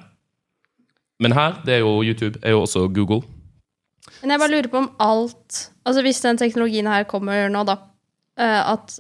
Men 1.23 1.33
her, 1.37 1.57
det 1.65 1.79
er 1.79 1.85
jo 1.85 2.03
YouTube, 2.03 2.41
er 2.43 2.57
jo 2.57 2.65
også 2.65 2.89
Google. 2.93 3.23
Men 4.21 4.35
jeg 4.35 4.43
bare 4.43 4.53
lurer 4.53 4.69
på 4.69 4.83
om 4.83 4.91
alt 5.01 5.61
Altså 5.85 6.03
hvis 6.05 6.21
den 6.25 6.39
teknologien 6.41 6.87
her 6.89 7.05
kommer 7.09 7.49
nå, 7.53 7.61
da, 7.69 7.75
eh, 8.41 8.61
at 8.73 8.95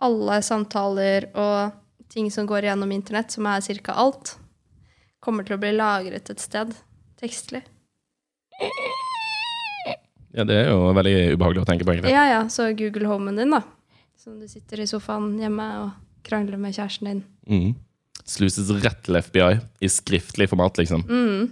alle 0.00 0.38
samtaler 0.44 1.26
og 1.36 1.74
ting 2.08 2.30
som 2.32 2.46
går 2.48 2.64
gjennom 2.64 2.92
internett, 2.94 3.34
som 3.34 3.44
er 3.50 3.60
ca. 3.60 3.92
alt, 3.92 4.38
kommer 5.20 5.44
til 5.44 5.58
å 5.58 5.60
bli 5.60 5.74
lagret 5.76 6.30
et 6.32 6.40
sted 6.40 6.72
tekstlig. 7.20 7.60
Ja, 10.32 10.44
det 10.48 10.56
er 10.62 10.70
jo 10.70 10.94
veldig 10.96 11.14
ubehagelig 11.36 11.64
å 11.64 11.68
tenke 11.68 11.84
på, 11.84 11.92
egentlig. 11.92 12.14
Ja, 12.14 12.24
ja, 12.30 12.40
så 12.48 12.70
Google 12.78 13.10
Homen 13.10 13.36
din, 13.36 13.52
da. 13.52 13.60
Som 14.18 14.40
du 14.40 14.48
sitter 14.50 14.80
i 14.82 14.86
sofaen 14.90 15.36
hjemme 15.38 15.64
og 15.78 15.90
krangler 16.26 16.58
med 16.58 16.74
kjæresten 16.74 17.06
din. 17.06 17.20
Mm. 17.46 17.76
Sluses 18.26 18.72
rett 18.82 18.98
til 19.06 19.14
FBI 19.22 19.60
i 19.86 19.90
skriftlig 19.94 20.48
format, 20.50 20.80
liksom. 20.80 21.04
Mm. 21.06 21.44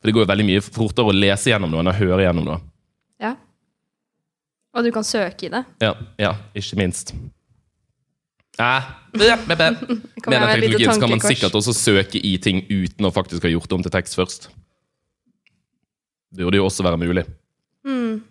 For 0.00 0.08
det 0.08 0.14
går 0.16 0.24
jo 0.24 0.30
veldig 0.30 0.46
mye 0.48 0.62
fortere 0.64 1.12
å 1.12 1.16
lese 1.16 1.52
gjennom 1.52 1.74
noe 1.74 1.84
enn 1.84 1.92
å 1.92 1.96
høre 1.98 2.24
gjennom 2.24 2.48
noe. 2.48 2.58
Ja. 3.20 3.34
Og 4.72 4.88
du 4.88 4.90
kan 4.96 5.04
søke 5.04 5.50
i 5.50 5.52
det. 5.52 5.62
Ja, 5.84 5.92
ja 6.24 6.32
ikke 6.56 6.80
minst. 6.80 7.12
Eh, 8.56 8.90
med, 9.20 9.56
den 9.60 9.80
teknologien 10.16 10.96
så 10.96 11.00
kan 11.04 11.12
man 11.12 11.28
sikkert 11.28 11.60
også 11.60 11.76
søke 11.76 12.24
i 12.24 12.38
ting 12.40 12.64
uten 12.72 13.04
å 13.04 13.12
faktisk 13.12 13.44
ha 13.44 13.52
gjort 13.52 13.68
det 13.68 13.82
om 13.82 13.84
til 13.84 13.98
tekst 14.00 14.16
først. 14.16 14.48
Det 16.32 16.40
burde 16.40 16.56
jo 16.56 16.72
også 16.72 16.88
være 16.88 17.04
mulig. 17.04 17.28
Mm. 17.84 18.22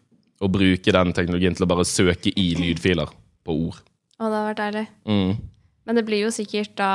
Å 0.42 0.50
bruke 0.50 1.02
den 1.04 1.14
teknologien 1.14 1.54
til 1.54 1.70
å 1.70 1.76
bare 1.78 1.86
søke 1.86 2.34
i 2.34 2.56
lydfiler 2.58 3.20
på 3.46 3.56
ord. 3.68 3.82
Å, 4.20 4.24
det 4.30 4.30
hadde 4.30 4.46
vært 4.52 4.62
deilig. 4.62 4.86
Mm. 5.10 5.36
Men 5.86 6.00
det 6.00 6.06
blir 6.08 6.22
jo 6.26 6.32
sikkert 6.32 6.76
da 6.80 6.90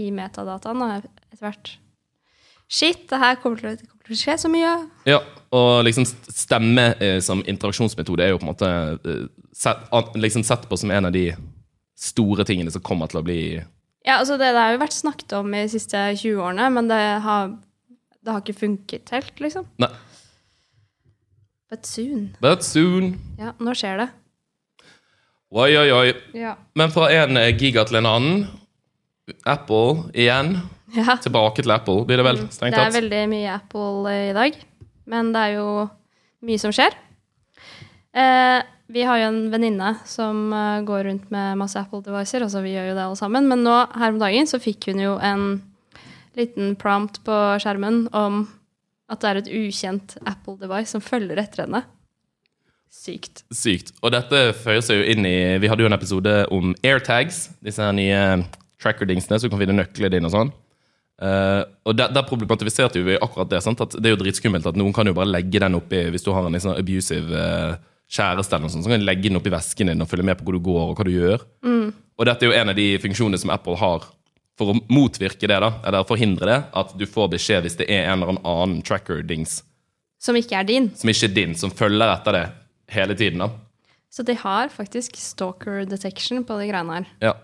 i 0.00 0.06
metadataen 0.14 0.80
da, 0.80 0.90
etter 1.30 1.42
hvert. 1.44 1.72
Shit, 2.70 3.08
det 3.10 3.18
her 3.18 3.34
kommer 3.42 3.58
til, 3.58 3.72
å- 3.74 3.88
kommer 3.90 4.06
til 4.06 4.14
å 4.14 4.20
skje 4.20 4.36
så 4.44 4.48
mye. 4.52 4.70
Ja, 5.10 5.18
og 5.52 5.82
liksom 5.84 6.06
stemme 6.06 6.84
eh, 7.02 7.18
som 7.24 7.42
interaksjonsmetode 7.50 8.22
er 8.24 8.30
jo 8.30 8.38
på 8.38 8.46
en 8.46 8.52
måte 8.52 8.70
eh, 9.04 9.24
set, 9.52 9.82
liksom 10.14 10.44
sett 10.46 10.68
på 10.70 10.78
som 10.78 10.92
en 10.94 11.08
av 11.10 11.12
de 11.16 11.24
store 11.98 12.46
tingene 12.48 12.70
som 12.72 12.80
kommer 12.86 13.10
til 13.10 13.20
å 13.20 13.24
bli 13.26 13.40
Ja, 14.06 14.20
altså 14.20 14.38
det, 14.40 14.52
det 14.54 14.62
har 14.62 14.70
jo 14.76 14.80
vært 14.80 14.94
snakket 14.96 15.34
om 15.36 15.50
i 15.52 15.64
de 15.66 15.72
siste 15.74 15.98
20 16.16 16.38
årene, 16.40 16.70
men 16.72 16.86
det 16.88 17.00
har, 17.26 17.50
det 18.22 18.32
har 18.32 18.40
ikke 18.40 18.56
funket 18.62 19.10
helt, 19.12 19.34
liksom. 19.42 19.66
Nei. 19.82 19.90
But 21.70 21.84
soon. 21.86 22.36
But 22.40 22.64
soon. 22.66 23.12
Ja, 23.38 23.52
nå 23.62 23.74
skjer 23.78 24.00
det. 24.04 24.08
Oi, 25.50 25.70
oi, 25.74 25.88
oi. 25.90 26.10
Ja. 26.38 26.54
Men 26.78 26.92
fra 26.94 27.08
en 27.10 27.36
eh, 27.40 27.50
giga 27.58 27.82
til 27.88 27.98
en 27.98 28.06
annen. 28.06 28.42
Apple 29.50 30.10
igjen. 30.14 30.56
ja. 30.94 31.16
Tilbake 31.22 31.62
til 31.62 31.72
Apple, 31.74 32.04
blir 32.06 32.20
det 32.20 32.26
vel? 32.26 32.42
Strengt 32.50 32.76
Det 32.76 32.82
er 32.84 32.94
veldig 32.94 33.22
mye 33.30 33.54
Apple 33.56 34.12
eh, 34.12 34.28
i 34.30 34.36
dag, 34.36 34.58
men 35.10 35.32
det 35.34 35.42
er 35.48 35.56
jo 35.58 35.88
mye 36.46 36.62
som 36.62 36.74
skjer. 36.74 36.94
Eh, 38.14 38.60
vi 38.90 39.04
har 39.06 39.20
jo 39.20 39.26
en 39.30 39.42
venninne 39.52 39.92
som 40.08 40.48
eh, 40.54 40.80
går 40.86 41.04
rundt 41.06 41.28
med 41.34 41.58
masse 41.60 41.78
Apple-devicer, 41.78 42.42
altså 42.46 42.62
vi 42.64 42.74
gjør 42.74 42.90
jo 42.90 42.96
det 42.98 43.04
alle 43.08 43.18
sammen, 43.18 43.50
men 43.50 43.62
nå 43.66 43.76
her 43.94 44.14
om 44.14 44.22
dagen 44.22 44.50
så 44.50 44.62
fikk 44.62 44.90
hun 44.90 45.02
jo 45.02 45.16
en 45.18 45.46
liten 46.38 46.74
prompt 46.78 47.22
på 47.26 47.36
skjermen 47.62 48.04
om 48.14 48.44
at 49.10 49.22
det 49.22 49.30
er 49.30 49.40
et 49.42 49.50
ukjent 49.66 50.14
Apple-device 50.22 50.94
som 50.94 51.02
følger 51.02 51.42
etter 51.42 51.66
henne. 51.66 51.82
Sykt. 52.90 53.44
Sykt. 53.54 53.92
Og 54.02 54.10
dette 54.12 54.50
føyer 54.60 54.82
seg 54.84 54.98
jo 55.00 55.12
inn 55.12 55.26
i 55.28 55.36
Vi 55.62 55.68
hadde 55.70 55.84
jo 55.84 55.88
en 55.88 55.96
episode 55.96 56.32
om 56.52 56.72
airtags. 56.84 57.46
Disse 57.64 57.84
her 57.84 57.94
nye 57.96 58.22
tracker-dingsene, 58.82 59.38
så 59.38 59.46
du 59.46 59.52
kan 59.52 59.60
finne 59.62 59.78
nøklene 59.78 60.10
dine 60.12 60.28
og 60.28 60.34
sånn. 60.34 60.50
Uh, 61.20 61.62
og 61.84 61.96
der, 61.98 62.12
der 62.16 62.24
problematiserte 62.24 63.02
vi 63.04 63.18
akkurat 63.20 63.50
det. 63.50 63.60
sant? 63.64 63.80
At 63.84 63.94
Det 63.94 64.08
er 64.08 64.16
jo 64.16 64.22
dritskummelt 64.22 64.66
at 64.66 64.78
noen 64.80 64.94
kan 64.96 65.06
jo 65.06 65.14
bare 65.16 65.28
legge 65.28 65.60
den 65.60 65.76
oppi 65.76 66.06
Hvis 66.14 66.24
du 66.24 66.30
har 66.32 66.46
en 66.48 66.56
liksom 66.56 66.72
abusive 66.72 67.28
uh, 67.28 67.74
kjæreste, 68.10 68.56
eller 68.56 68.66
noe 68.66 68.72
sånt, 68.72 68.86
så 68.86 68.92
kan 68.92 69.02
de 69.02 69.06
legge 69.06 69.28
den 69.28 69.38
oppi 69.38 69.52
vesken 69.52 69.92
din 69.92 70.02
og 70.02 70.08
følge 70.10 70.26
med 70.26 70.40
på 70.40 70.48
hvor 70.48 70.56
du 70.56 70.64
går 70.64 70.80
og 70.88 70.96
hva 70.98 71.06
du 71.06 71.12
gjør. 71.14 71.44
Og 72.20 72.26
dette 72.26 72.44
er 72.44 72.50
jo 72.50 72.56
en 72.58 72.72
av 72.72 72.76
de 72.76 72.88
funksjonene 73.00 73.38
som 73.40 73.52
Apple 73.54 73.76
har 73.78 74.08
for 74.58 74.72
å 74.72 74.80
motvirke 74.92 75.48
det, 75.48 75.56
da, 75.62 75.70
eller 75.88 76.08
forhindre 76.08 76.48
det, 76.48 76.56
at 76.76 76.90
du 76.98 77.06
får 77.08 77.30
beskjed 77.36 77.64
hvis 77.64 77.78
det 77.78 77.86
er 77.88 78.10
en 78.10 78.24
eller 78.26 78.40
annen 78.42 78.82
tracker-dings 78.84 79.60
Som 80.20 80.36
ikke 80.36 80.58
er 80.58 80.66
din. 80.68 80.90
som 80.98 81.08
ikke 81.08 81.30
er 81.30 81.36
din, 81.38 81.54
som 81.56 81.72
følger 81.72 82.12
etter 82.12 82.36
det 82.36 82.42
hele 82.90 83.14
tiden. 83.18 83.38
da. 83.44 83.50
Så 84.10 84.24
de 84.26 84.34
har 84.34 84.68
faktisk 84.74 85.14
stalker 85.16 85.84
detection 85.86 86.42
på 86.44 86.56
de 86.58 86.66
greiene 86.70 86.96
her. 87.00 87.10
Ja. 87.22 87.34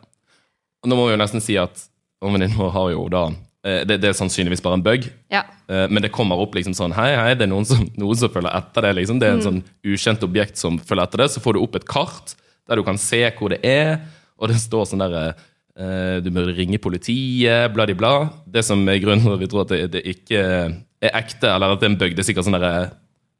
Nå 0.86 0.96
må 0.98 1.06
vi 1.08 1.14
jo 1.14 1.20
nesten 1.20 1.42
si 1.42 1.56
at 1.58 1.84
venninnen 2.22 2.56
vår 2.58 2.72
har 2.74 2.88
jo 2.92 3.04
da 3.12 3.20
eh, 3.66 3.84
det, 3.86 4.00
det 4.02 4.10
er 4.10 4.16
sannsynligvis 4.18 4.62
bare 4.64 4.78
en 4.78 4.82
bug, 4.86 5.06
Ja. 5.30 5.44
eh, 5.70 5.86
men 5.90 6.02
det 6.02 6.10
kommer 6.14 6.38
opp 6.42 6.54
liksom 6.58 6.74
sånn 6.74 6.94
Hei, 6.96 7.12
hei, 7.18 7.34
det 7.38 7.46
er 7.46 7.52
noen 7.52 7.66
som, 7.68 7.84
noen 7.98 8.18
som 8.18 8.30
følger 8.34 8.50
etter 8.58 8.86
det. 8.88 8.92
liksom. 9.00 9.18
Det 9.22 9.28
er 9.28 9.36
en 9.38 9.44
sånn 9.46 9.60
ukjent 9.86 10.22
objekt 10.26 10.58
som 10.58 10.78
følger 10.78 11.06
etter 11.06 11.22
det. 11.22 11.28
Så 11.34 11.42
får 11.44 11.54
du 11.54 11.62
opp 11.62 11.78
et 11.78 11.86
kart 11.90 12.34
der 12.66 12.80
du 12.80 12.82
kan 12.86 12.98
se 12.98 13.22
hvor 13.38 13.54
det 13.54 13.60
er, 13.66 14.00
og 14.38 14.50
det 14.50 14.58
står 14.58 14.88
sånn 14.90 15.04
derre 15.04 15.24
eh, 15.78 16.18
Du 16.24 16.32
bør 16.34 16.50
ringe 16.56 16.78
politiet, 16.82 17.70
bla, 17.74 17.86
bla. 17.94 18.14
Det 18.46 18.64
som 18.66 18.82
er 18.90 18.98
grunnen 19.02 19.22
til 19.22 19.36
at 19.36 19.42
vi 19.44 19.50
tror 19.52 19.62
at 19.66 19.74
det, 19.74 19.82
det 19.94 20.02
ikke 20.16 20.42
er 20.42 21.14
ekte, 21.14 21.46
eller 21.52 21.76
at 21.76 21.80
det 21.82 21.86
er 21.86 21.92
en 21.94 22.00
bug, 22.00 22.14
det 22.16 22.24
er 22.24 22.30
sikkert 22.30 22.48
sånn 22.48 22.58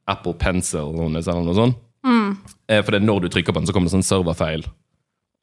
Apple 0.07 0.33
Pencil 0.39 0.93
eller 0.95 1.43
noe 1.43 1.55
sånt. 1.57 1.83
Eh, 2.67 2.81
For 2.83 2.93
det 2.93 3.01
er 3.01 3.07
når 3.07 3.25
du 3.25 3.29
trykker 3.33 3.53
på 3.55 3.61
den, 3.61 3.67
så 3.69 3.75
kommer 3.75 3.89
det 3.89 3.95
sånn 3.97 4.05
serverfeil 4.07 4.65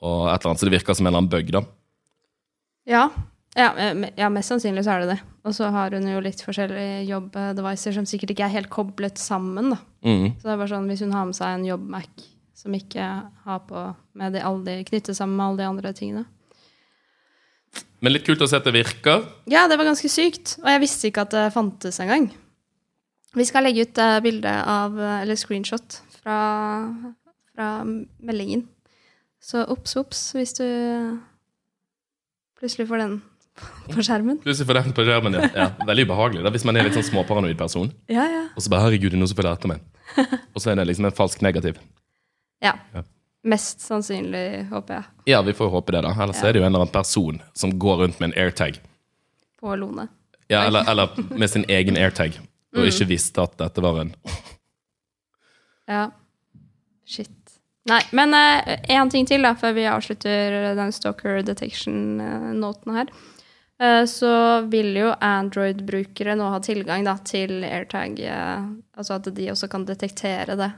og 0.04 0.26
et 0.28 0.42
eller 0.42 0.50
annet, 0.50 0.60
så 0.60 0.68
det 0.68 0.74
virker 0.74 0.96
som 0.96 1.06
en 1.06 1.10
eller 1.12 1.22
annen 1.22 1.32
bug, 1.32 1.52
da. 1.54 1.62
Ja. 2.84 3.06
Ja, 3.54 3.70
eh, 3.78 4.10
ja, 4.18 4.28
mest 4.28 4.50
sannsynlig 4.50 4.82
så 4.84 4.96
er 4.96 5.04
det 5.04 5.14
det. 5.14 5.18
Og 5.46 5.54
så 5.56 5.70
har 5.72 5.94
hun 5.94 6.08
jo 6.10 6.20
litt 6.24 6.42
forskjellige 6.42 7.04
jobb-devices 7.08 7.96
som 7.96 8.06
sikkert 8.08 8.34
ikke 8.34 8.48
er 8.48 8.56
helt 8.56 8.70
koblet 8.72 9.20
sammen. 9.20 9.70
da. 9.76 9.78
Mm. 10.04 10.34
Så 10.36 10.48
det 10.48 10.52
er 10.52 10.60
bare 10.60 10.72
sånn, 10.72 10.88
Hvis 10.90 11.04
hun 11.06 11.14
har 11.14 11.24
med 11.28 11.38
seg 11.38 11.54
en 11.54 11.66
jobb-Mac 11.68 12.26
som 12.54 12.74
ikke 12.74 13.06
har 13.44 13.60
på 13.68 13.94
med 14.14 14.32
de, 14.34 14.42
alle 14.42 14.64
de 14.64 14.84
knyttet 14.88 15.16
sammen 15.16 15.36
med 15.36 15.46
alle 15.46 15.62
de 15.62 15.68
andre 15.68 15.92
tingene. 15.92 16.24
Men 18.00 18.12
litt 18.12 18.26
kult 18.26 18.42
å 18.44 18.48
se 18.48 18.58
at 18.58 18.66
det 18.66 18.74
virker. 18.74 19.24
Ja, 19.50 19.66
det 19.68 19.78
var 19.78 19.88
ganske 19.88 20.10
sykt. 20.12 20.58
Og 20.60 20.68
jeg 20.68 20.82
visste 20.84 21.08
ikke 21.08 21.24
at 21.24 21.32
det 21.34 21.52
fantes 21.54 22.00
engang. 22.04 22.28
Vi 23.34 23.46
skal 23.48 23.64
legge 23.66 23.86
ut 23.86 23.98
eh, 23.98 24.20
bilde 24.22 24.50
av, 24.50 24.98
eller 24.98 25.38
screenshot 25.38 26.02
fra, 26.24 26.38
fra 27.54 27.68
meldingen. 27.84 28.64
Så 29.44 29.60
obs, 29.68 29.92
obs, 30.00 30.22
hvis 30.34 30.56
du 30.56 30.64
plutselig 32.58 32.88
får 32.88 33.02
den 33.02 33.16
på 33.92 34.02
skjermen. 34.02 34.38
Plutselig 34.42 34.66
får 34.70 34.78
den 34.80 34.94
på 34.96 35.04
skjermen, 35.06 35.36
ja. 35.36 35.48
ja. 35.54 35.66
Veldig 35.86 36.06
ubehagelig 36.08 36.44
da, 36.46 36.52
hvis 36.54 36.64
man 36.66 36.78
er 36.80 36.88
litt 36.88 36.96
sånn 36.96 37.06
småparanoid 37.06 37.58
person. 37.60 37.90
Ja, 38.10 38.24
ja. 38.30 38.44
Og 38.56 38.64
så 38.64 38.72
bare 38.72 38.86
'herregud, 38.88 39.12
det 39.12 39.20
er 39.20 39.50
jeg 39.50 39.58
etter 39.58 39.70
meg'. 39.74 39.84
Og 40.54 40.62
så 40.62 40.70
er 40.72 40.80
det 40.80 40.86
liksom 40.88 41.04
en 41.10 41.14
falsk 41.14 41.42
negativ. 41.44 41.78
Ja. 42.62 42.72
Ja. 42.94 43.02
Mest 43.44 43.80
sannsynlig, 43.84 44.68
håper 44.70 44.94
jeg, 44.94 45.04
Ja, 45.26 45.42
vi 45.42 45.52
får 45.52 45.68
håpe 45.70 45.92
det, 45.92 46.02
da. 46.02 46.14
Ellers 46.16 46.40
er 46.42 46.52
det 46.52 46.60
jo 46.60 46.64
en 46.64 46.72
eller 46.72 46.86
annen 46.86 46.92
person 46.94 47.40
som 47.54 47.78
går 47.78 47.96
rundt 48.02 48.20
med 48.20 48.32
en 48.32 48.38
airtag. 48.44 48.80
på 49.60 49.76
Lone. 49.76 50.08
Ja, 50.48 50.64
eller, 50.66 50.84
eller 50.90 51.08
med 51.38 51.48
sin 51.50 51.64
egen 51.68 51.96
airtag. 51.96 52.38
Og 52.76 52.82
Mm. 52.82 52.88
ikke 52.88 53.06
visste 53.08 53.42
at 53.42 53.56
dette 53.58 53.80
var 53.80 54.00
en 54.00 54.14
Ja. 55.90 56.10
Shit. 57.06 57.30
Nei, 57.84 58.00
men 58.16 58.32
én 58.32 59.10
ting 59.12 59.26
til 59.28 59.44
da, 59.44 59.52
før 59.60 59.74
vi 59.76 59.84
avslutter 59.84 60.74
den 60.78 60.92
stalker 60.96 61.42
detection-noten 61.44 62.94
her. 62.96 63.10
Eh, 63.82 64.04
så 64.06 64.60
vil 64.70 64.94
jo 64.96 65.10
Android-brukere 65.20 66.36
nå 66.38 66.46
ha 66.52 66.60
tilgang 66.62 67.04
da, 67.06 67.16
til 67.26 67.64
AirTag, 67.66 68.20
eh, 68.22 68.68
altså 68.96 69.18
at 69.18 69.30
de 69.34 69.48
også 69.50 69.68
kan 69.72 69.86
detektere 69.88 70.56
det, 70.58 70.70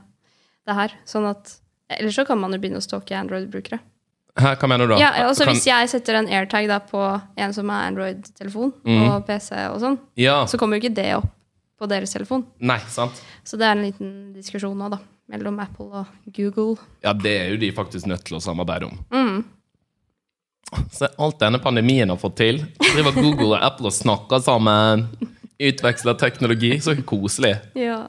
det 0.67 0.79
her. 0.81 0.99
Sånn 1.09 1.29
at 1.31 1.59
Eller 1.87 2.11
så 2.11 2.25
kan 2.27 2.41
man 2.43 2.51
jo 2.51 2.59
begynne 2.59 2.81
å 2.81 2.83
stalke 2.83 3.15
Android-brukere. 3.15 3.77
Hæ, 4.37 4.57
hva 4.59 4.69
mener 4.69 4.89
du 4.89 4.97
da? 4.97 4.97
Ja, 4.99 5.11
altså 5.29 5.45
Kan- 5.45 5.55
Hvis 5.55 5.69
jeg 5.69 5.89
setter 5.89 6.17
en 6.19 6.27
AirTag 6.27 6.67
da 6.67 6.81
på 6.81 6.99
en 7.37 7.53
som 7.53 7.69
har 7.71 7.87
Android-telefon 7.87 8.73
mm. 8.83 9.05
og 9.05 9.27
PC 9.29 9.55
og 9.71 9.79
sånn, 9.81 9.99
Ja. 10.17 10.45
så 10.47 10.59
kommer 10.59 10.77
jo 10.77 10.83
ikke 10.83 10.97
det 10.97 11.15
opp 11.15 11.31
på 11.78 11.88
deres 11.90 12.14
telefon. 12.16 12.47
Nei, 12.59 12.78
sant? 12.92 13.18
Så 13.45 13.59
det 13.61 13.68
er 13.68 13.76
en 13.76 13.85
liten 13.85 14.14
diskusjon 14.37 14.76
nå, 14.78 14.88
da, 14.92 15.00
mellom 15.33 15.59
Apple 15.62 16.02
og 16.02 16.33
Google. 16.37 16.76
Ja, 17.04 17.12
det 17.12 17.35
er 17.42 17.52
jo 17.52 17.61
de 17.61 17.73
faktisk 17.76 18.09
nødt 18.11 18.25
til 18.26 18.38
å 18.38 18.42
samarbeide 18.42 18.88
om. 18.88 18.99
Mm. 19.12 19.45
Se 20.92 21.09
alt 21.23 21.38
denne 21.40 21.61
pandemien 21.62 22.11
har 22.11 22.18
fått 22.18 22.38
til. 22.40 22.62
Driver 22.80 23.14
Google 23.14 23.52
og 23.54 23.61
Apple 23.62 23.90
og 23.92 23.95
snakker 23.95 24.42
sammen. 24.42 25.06
Utveksler 25.62 26.16
teknologi. 26.21 26.73
Så 26.83 26.97
koselig. 27.06 27.54
Ja. 27.78 28.02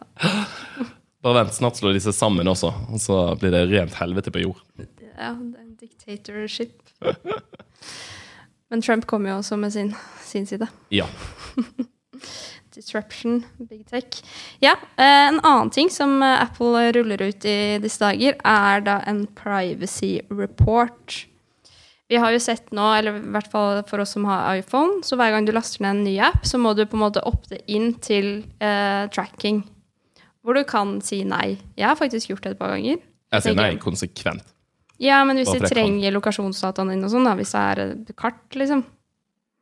Bare 1.23 1.43
vent, 1.43 1.53
snart 1.57 1.77
slår 1.79 1.95
de 1.97 2.01
seg 2.07 2.15
sammen 2.15 2.47
også, 2.49 2.69
og 2.93 3.01
så 3.01 3.19
blir 3.39 3.53
det 3.53 3.65
rent 3.71 3.95
helvete 3.99 4.31
på 4.33 4.43
jord. 4.45 4.59
ja, 4.79 4.85
det 5.33 5.57
er 5.57 5.63
en 5.63 5.75
dictatorship. 5.79 6.77
Men 8.69 8.81
Trump 8.81 9.05
kommer 9.07 9.31
jo 9.31 9.37
også 9.41 9.57
med 9.57 9.73
sin, 9.73 9.93
sin 10.23 10.45
side. 10.45 10.67
Ja. 10.91 11.07
Disruption, 12.77 13.39
big 13.57 13.87
tech. 13.89 14.19
Ja, 14.61 14.75
eh, 14.97 15.27
en 15.27 15.39
annen 15.41 15.71
ting 15.73 15.89
som 15.89 16.19
eh, 16.21 16.43
Apple 16.43 16.91
ruller 16.93 17.23
ut 17.25 17.45
i 17.49 17.77
disse 17.81 18.03
dager, 18.03 18.37
er 18.45 18.83
da 18.85 18.99
en 19.09 19.25
privacy 19.39 20.19
report. 20.29 21.23
Vi 22.07 22.19
har 22.21 22.31
jo 22.31 22.39
sett 22.39 22.69
nå, 22.71 22.85
eller 22.99 23.17
i 23.17 23.31
hvert 23.33 23.49
fall 23.51 23.81
for 23.89 24.03
oss 24.03 24.13
som 24.15 24.27
har 24.29 24.59
iPhone, 24.59 25.01
så 25.03 25.17
hver 25.19 25.33
gang 25.33 25.47
du 25.47 25.51
laster 25.55 25.83
ned 25.83 25.95
en 25.95 26.05
ny 26.05 26.13
app, 26.29 26.45
så 26.47 26.61
må 26.61 26.75
du 26.77 26.85
på 26.85 26.95
en 26.99 27.03
måte 27.03 27.23
opte 27.27 27.59
inn 27.65 27.95
til 28.03 28.45
eh, 28.63 29.09
tracking. 29.11 29.63
Hvor 30.45 30.55
du 30.55 30.63
kan 30.63 30.99
si 31.03 31.23
nei. 31.27 31.57
Jeg 31.75 31.89
har 31.89 31.97
faktisk 31.99 32.31
gjort 32.31 32.45
det 32.45 32.53
et 32.55 32.61
par 32.61 32.71
ganger. 32.77 33.01
Jeg 33.33 33.43
sier 33.43 33.57
nei 33.57 33.73
konsekvent. 33.81 34.45
Ja, 35.03 35.19
men 35.27 35.37
hvis 35.37 35.51
de 35.53 35.67
trenger 35.67 36.13
lokasjonsdataen 36.15 36.93
din 36.93 37.03
og 37.05 37.11
sånn, 37.11 37.27
da, 37.27 37.35
hvis 37.37 37.51
det 37.53 37.65
er 37.73 38.13
kart, 38.17 38.45
liksom. 38.57 38.85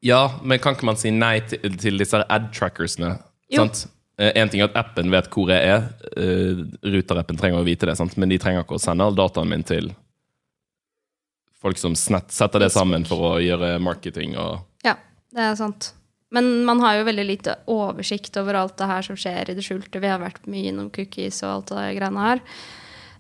Ja, 0.05 0.39
men 0.45 0.61
kan 0.61 0.77
ikke 0.77 0.85
man 0.85 0.99
si 1.01 1.09
nei 1.13 1.39
til, 1.49 1.77
til 1.81 1.97
disse 1.97 2.21
ad-trackersene? 2.21 3.15
Sant? 3.55 3.87
Én 4.15 4.47
ting 4.47 4.61
er 4.61 4.69
at 4.69 4.77
appen 4.79 5.09
vet 5.11 5.27
hvor 5.33 5.49
jeg 5.51 5.65
er. 5.67 5.89
Uh, 6.15 6.61
Ruter-appen 6.85 7.39
trenger 7.39 7.59
å 7.59 7.67
vite 7.67 7.89
det, 7.89 7.97
sant? 7.99 8.15
men 8.21 8.31
de 8.31 8.39
trenger 8.39 8.63
ikke 8.63 8.77
å 8.77 8.81
sende 8.81 9.03
all 9.03 9.17
dataen 9.17 9.49
min 9.51 9.65
til 9.67 9.91
folk 11.65 11.81
som 11.81 11.95
snett 11.97 12.29
setter 12.31 12.61
det 12.61 12.69
sammen 12.73 13.07
for 13.09 13.31
å 13.31 13.35
gjøre 13.41 13.75
marketing 13.81 14.37
og 14.37 14.85
Ja, 14.85 14.99
det 15.33 15.47
er 15.47 15.55
sant. 15.57 15.93
Men 16.35 16.65
man 16.67 16.81
har 16.83 16.99
jo 16.99 17.07
veldig 17.07 17.25
lite 17.25 17.55
oversikt 17.71 18.37
over 18.37 18.59
alt 18.59 18.75
det 18.77 18.89
her 18.89 19.05
som 19.05 19.17
skjer 19.17 19.49
i 19.49 19.55
det 19.57 19.63
skjulte. 19.65 20.01
Vi 20.03 20.09
har 20.09 20.21
vært 20.21 20.45
mye 20.51 20.69
innom 20.71 20.91
cookies 20.93 21.41
og 21.45 21.51
alt 21.51 21.71
det 21.73 21.85
greiene 21.97 22.25
her. 22.25 22.41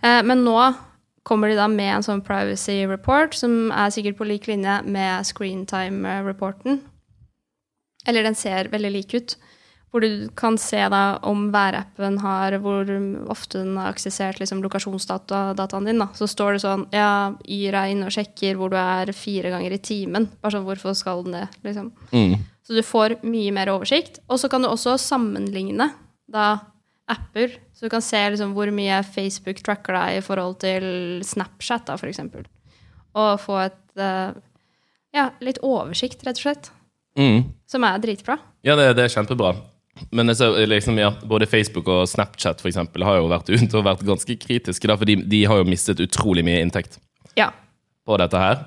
Eh, 0.01 0.21
men 0.25 0.43
nå 0.45 0.57
kommer 1.25 1.49
de 1.49 1.57
da 1.57 1.65
med 1.71 1.91
en 1.97 2.05
sånn 2.05 2.23
privacy 2.25 2.83
report, 2.87 3.33
som 3.37 3.71
er 3.73 3.93
sikkert 3.93 4.19
på 4.19 4.27
lik 4.29 4.45
linje 4.49 4.77
med 4.85 5.25
screentime-reporten. 5.25 6.83
Eller 8.05 8.27
den 8.27 8.37
ser 8.37 8.69
veldig 8.69 8.91
lik 8.93 9.15
ut. 9.17 9.35
Hvor 9.89 10.03
du 10.03 10.27
kan 10.35 10.57
se 10.59 10.81
da 10.91 11.17
om 11.23 11.45
værappen 11.53 12.17
har 12.19 12.57
Hvor 12.59 12.89
ofte 13.31 13.61
den 13.61 13.77
har 13.79 13.93
aksessert 13.93 14.41
liksom, 14.41 14.59
lokasjonsdataen 14.65 15.87
din. 15.87 16.01
Da. 16.03 16.09
Så 16.13 16.27
står 16.27 16.57
det 16.57 16.63
sånn 16.65 16.83
Ja, 16.91 17.31
Yr 17.47 17.77
er 17.79 17.93
inne 17.93 18.09
og 18.09 18.13
sjekker 18.13 18.59
hvor 18.59 18.73
du 18.73 18.75
er 18.77 19.13
fire 19.15 19.53
ganger 19.53 19.71
i 19.71 19.79
timen. 19.79 20.27
Bare 20.41 20.57
sånn, 20.57 20.67
hvorfor 20.67 20.93
skal 20.99 21.23
den 21.23 21.39
det? 21.39 21.47
Liksom. 21.63 21.93
mm. 22.11 22.35
Så 22.65 22.73
du 22.73 22.81
får 22.83 23.19
mye 23.23 23.53
mer 23.55 23.71
oversikt. 23.71 24.19
Og 24.27 24.41
så 24.41 24.49
kan 24.51 24.65
du 24.65 24.69
også 24.69 24.97
sammenligne 25.01 25.89
da 26.27 26.49
apper. 27.09 27.55
Så 27.75 27.85
du 27.85 27.91
kan 27.91 28.03
se 28.03 28.19
liksom 28.31 28.53
hvor 28.55 28.71
mye 28.71 29.01
Facebook 29.03 29.59
tracker 29.65 29.97
deg 29.97 30.19
i 30.19 30.23
forhold 30.23 30.57
til 30.63 30.85
Snapchat, 31.27 31.85
da, 31.89 31.97
eksempel. 32.11 32.45
Og 33.15 33.39
få 33.43 33.57
et 33.67 33.99
eh, 33.99 34.35
Ja, 35.15 35.29
litt 35.43 35.59
oversikt, 35.63 36.23
rett 36.27 36.39
og 36.39 36.43
slett. 36.47 36.71
Mm. 37.19 37.45
Som 37.71 37.85
er 37.87 37.99
dritbra. 38.03 38.35
Ja, 38.67 38.75
det, 38.79 38.89
det 38.97 39.05
er 39.05 39.13
kjempebra. 39.13 39.53
Men 40.11 40.27
ser, 40.35 40.57
liksom, 40.67 40.97
ja, 40.99 41.13
både 41.23 41.47
Facebook 41.47 41.87
og 41.87 42.03
Snapchat 42.11 42.59
for 42.59 42.67
eksempel, 42.71 43.03
har 43.07 43.21
jo 43.21 43.29
vært 43.31 43.51
ute 43.55 43.79
og 43.79 43.85
vært 43.87 44.03
ganske 44.07 44.35
kritiske, 44.39 44.87
da, 44.91 44.97
for 44.99 45.07
de, 45.07 45.17
de 45.23 45.43
har 45.47 45.61
jo 45.61 45.67
mistet 45.69 46.03
utrolig 46.03 46.43
mye 46.47 46.59
inntekt 46.63 46.99
Ja. 47.39 47.51
på 48.07 48.17
dette 48.19 48.39
her. 48.39 48.65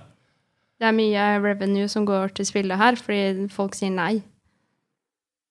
Det 0.79 0.87
er 0.89 0.95
mye 0.95 1.27
revenue 1.43 1.89
som 1.91 2.05
går 2.07 2.33
til 2.39 2.47
spille 2.49 2.77
her, 2.79 2.97
fordi 2.97 3.49
folk 3.53 3.75
sier 3.77 3.91
nei. 3.93 4.21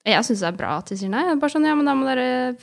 Jeg 0.07 0.23
syns 0.23 0.39
det 0.43 0.47
er 0.53 0.57
bra 0.57 0.77
at 0.79 0.87
de 0.91 0.95
sier 0.99 1.11
nei. 1.11 1.23
Bare 1.35 1.51
sånn, 1.51 1.65
ja, 1.67 1.75
men 1.75 1.87
da 1.89 1.93
må 1.99 2.07
dere 2.07 2.55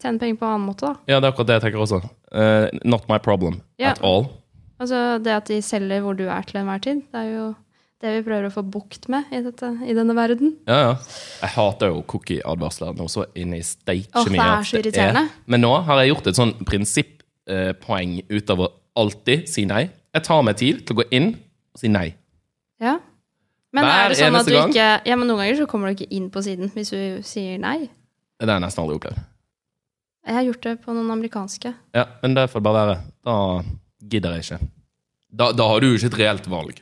tjene 0.00 0.18
penger 0.20 0.38
på 0.40 0.46
en 0.46 0.54
annen 0.56 0.68
måte, 0.70 0.88
da. 0.88 0.94
Ja, 1.10 1.18
det 1.20 1.28
er 1.28 1.32
akkurat 1.34 1.50
det 1.50 1.56
jeg 1.58 1.64
tenker 1.68 1.82
også. 1.84 1.98
Uh, 2.32 2.68
not 2.88 3.04
my 3.10 3.18
problem 3.20 3.60
Ja. 3.80 3.90
at 3.92 4.00
all. 4.06 4.30
Altså, 4.80 5.18
det 5.20 5.34
at 5.36 5.50
de 5.50 5.58
selger 5.60 6.00
hvor 6.00 6.16
du 6.16 6.24
er 6.32 6.46
til 6.48 6.60
enhver 6.62 6.80
tid, 6.80 7.02
det 7.12 7.20
er 7.20 7.34
jo 7.34 7.48
det 8.00 8.14
vi 8.14 8.22
prøver 8.24 8.46
å 8.48 8.52
få 8.54 8.62
bukt 8.64 9.10
med 9.12 9.28
i, 9.28 9.42
dette, 9.44 9.68
i 9.84 9.92
denne 9.92 10.14
verden. 10.16 10.54
Ja, 10.64 10.78
ja. 10.86 10.94
Jeg 11.42 11.50
hater 11.52 11.90
jo 11.92 12.00
cookie-advarsler 12.08 12.94
nå 12.96 13.04
så 13.12 13.26
inn 13.36 13.52
i 13.52 13.60
steik 13.60 14.08
Åh, 14.16 14.24
det 14.24 14.32
mye. 14.38 14.46
er 14.56 14.64
så 14.70 14.78
irriterende. 14.80 15.26
Men 15.52 15.60
nå 15.66 15.74
har 15.84 16.00
jeg 16.00 16.14
gjort 16.14 16.30
et 16.32 16.38
sånn 16.40 16.54
prinsipppoeng 16.64 18.14
ut 18.30 18.50
av 18.54 18.64
å 18.64 18.70
alltid 19.00 19.44
si 19.52 19.66
nei. 19.68 19.84
Jeg 20.16 20.24
tar 20.26 20.40
meg 20.48 20.56
tid 20.56 20.80
til 20.86 20.96
å 20.96 21.02
gå 21.02 21.06
inn 21.14 21.28
og 21.74 21.82
si 21.82 21.92
nei. 21.92 22.08
Ja. 22.80 22.96
Men 23.76 23.86
Hver 23.86 24.04
er 24.04 24.12
det 24.12 24.18
sånn 24.18 24.38
at 24.38 24.48
du 24.48 24.54
gang? 24.56 24.72
ikke 24.72 24.88
Ja, 25.06 25.16
men 25.16 25.28
noen 25.30 25.44
ganger 25.44 25.60
så 25.60 25.66
kommer 25.70 25.90
du 25.90 26.00
ikke 26.00 26.10
inn 26.16 26.26
på 26.34 26.42
siden 26.42 26.72
hvis 26.74 26.90
du 26.90 27.22
sier 27.26 27.60
nei. 27.62 27.86
Det 28.40 28.48
har 28.48 28.58
jeg 28.58 28.64
nesten 28.64 28.82
aldri 28.82 28.98
opplevd. 28.98 29.20
Jeg 30.26 30.36
har 30.36 30.46
gjort 30.48 30.66
det 30.66 30.74
på 30.84 30.94
noen 30.94 31.10
amerikanske. 31.14 31.72
Ja, 31.96 32.04
men 32.22 32.34
det 32.36 32.46
får 32.52 32.62
bare 32.64 32.80
være. 32.82 32.96
Da 33.24 33.36
gidder 34.10 34.36
jeg 34.36 34.46
ikke. 34.46 34.70
Da, 35.30 35.50
da 35.56 35.66
har 35.70 35.80
du 35.80 35.88
jo 35.88 35.98
ikke 35.98 36.10
et 36.10 36.18
reelt 36.20 36.48
valg. 36.50 36.80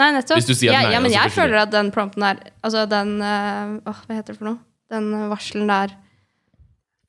Nei, 0.00 0.08
nettopp. 0.14 0.38
Hvis 0.38 0.48
du 0.48 0.54
sier 0.54 0.72
ja, 0.72 0.80
nei, 0.80 0.92
ja, 0.94 1.00
men 1.02 1.10
altså, 1.10 1.20
jeg 1.20 1.34
føler 1.34 1.58
at 1.60 1.72
den 1.74 1.90
prompten 1.92 2.24
der 2.24 2.38
Altså 2.64 2.86
den 2.88 3.10
øh, 3.20 3.74
hva 3.84 4.14
heter 4.16 4.32
det 4.32 4.38
for 4.38 4.48
noe? 4.48 4.60
Den 4.92 5.10
varselen 5.28 5.68
der 5.68 5.92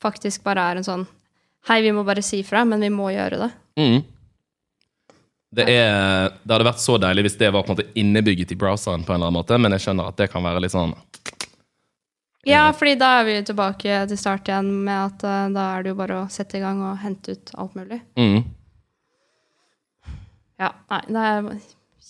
faktisk 0.04 0.44
bare 0.44 0.66
er 0.72 0.82
en 0.82 0.88
sånn 0.88 1.06
Hei, 1.70 1.80
vi 1.86 1.94
må 1.96 2.04
bare 2.04 2.20
si 2.26 2.42
fra, 2.44 2.66
men 2.68 2.82
vi 2.84 2.90
må 2.92 3.08
gjøre 3.14 3.38
det. 3.40 3.48
Mm. 3.80 4.02
Det, 5.54 5.66
er, 5.70 6.34
det 6.42 6.56
hadde 6.56 6.66
vært 6.66 6.82
så 6.82 6.96
deilig 7.02 7.28
hvis 7.28 7.36
det 7.38 7.52
var 7.54 7.66
på 7.66 7.74
en 7.74 7.78
måte 7.78 8.00
innebygget 8.00 8.56
i 8.56 8.58
browseren, 8.58 9.04
på 9.06 9.14
en 9.14 9.20
eller 9.20 9.30
annen 9.30 9.38
måte, 9.42 9.60
men 9.62 9.76
jeg 9.76 9.86
skjønner 9.86 10.10
at 10.10 10.18
det 10.18 10.30
kan 10.34 10.46
være 10.46 10.64
litt 10.64 10.74
sånn 10.74 10.96
Ja, 12.50 12.66
fordi 12.76 12.96
da 13.00 13.12
er 13.20 13.28
vi 13.28 13.36
jo 13.38 13.46
tilbake 13.52 14.00
til 14.10 14.20
start 14.20 14.50
igjen 14.50 14.72
med 14.88 14.98
at 14.98 15.26
eh, 15.30 15.46
da 15.54 15.68
er 15.76 15.86
det 15.86 15.94
jo 15.94 16.00
bare 16.02 16.24
å 16.24 16.32
sette 16.34 16.58
i 16.58 16.64
gang 16.64 16.82
og 16.84 16.98
hente 17.04 17.38
ut 17.38 17.54
alt 17.56 17.78
mulig. 17.78 18.02
mm. 18.20 18.44
Ja, 20.62 20.70
nei, 20.88 21.02
det 21.10 21.22
er 21.28 21.48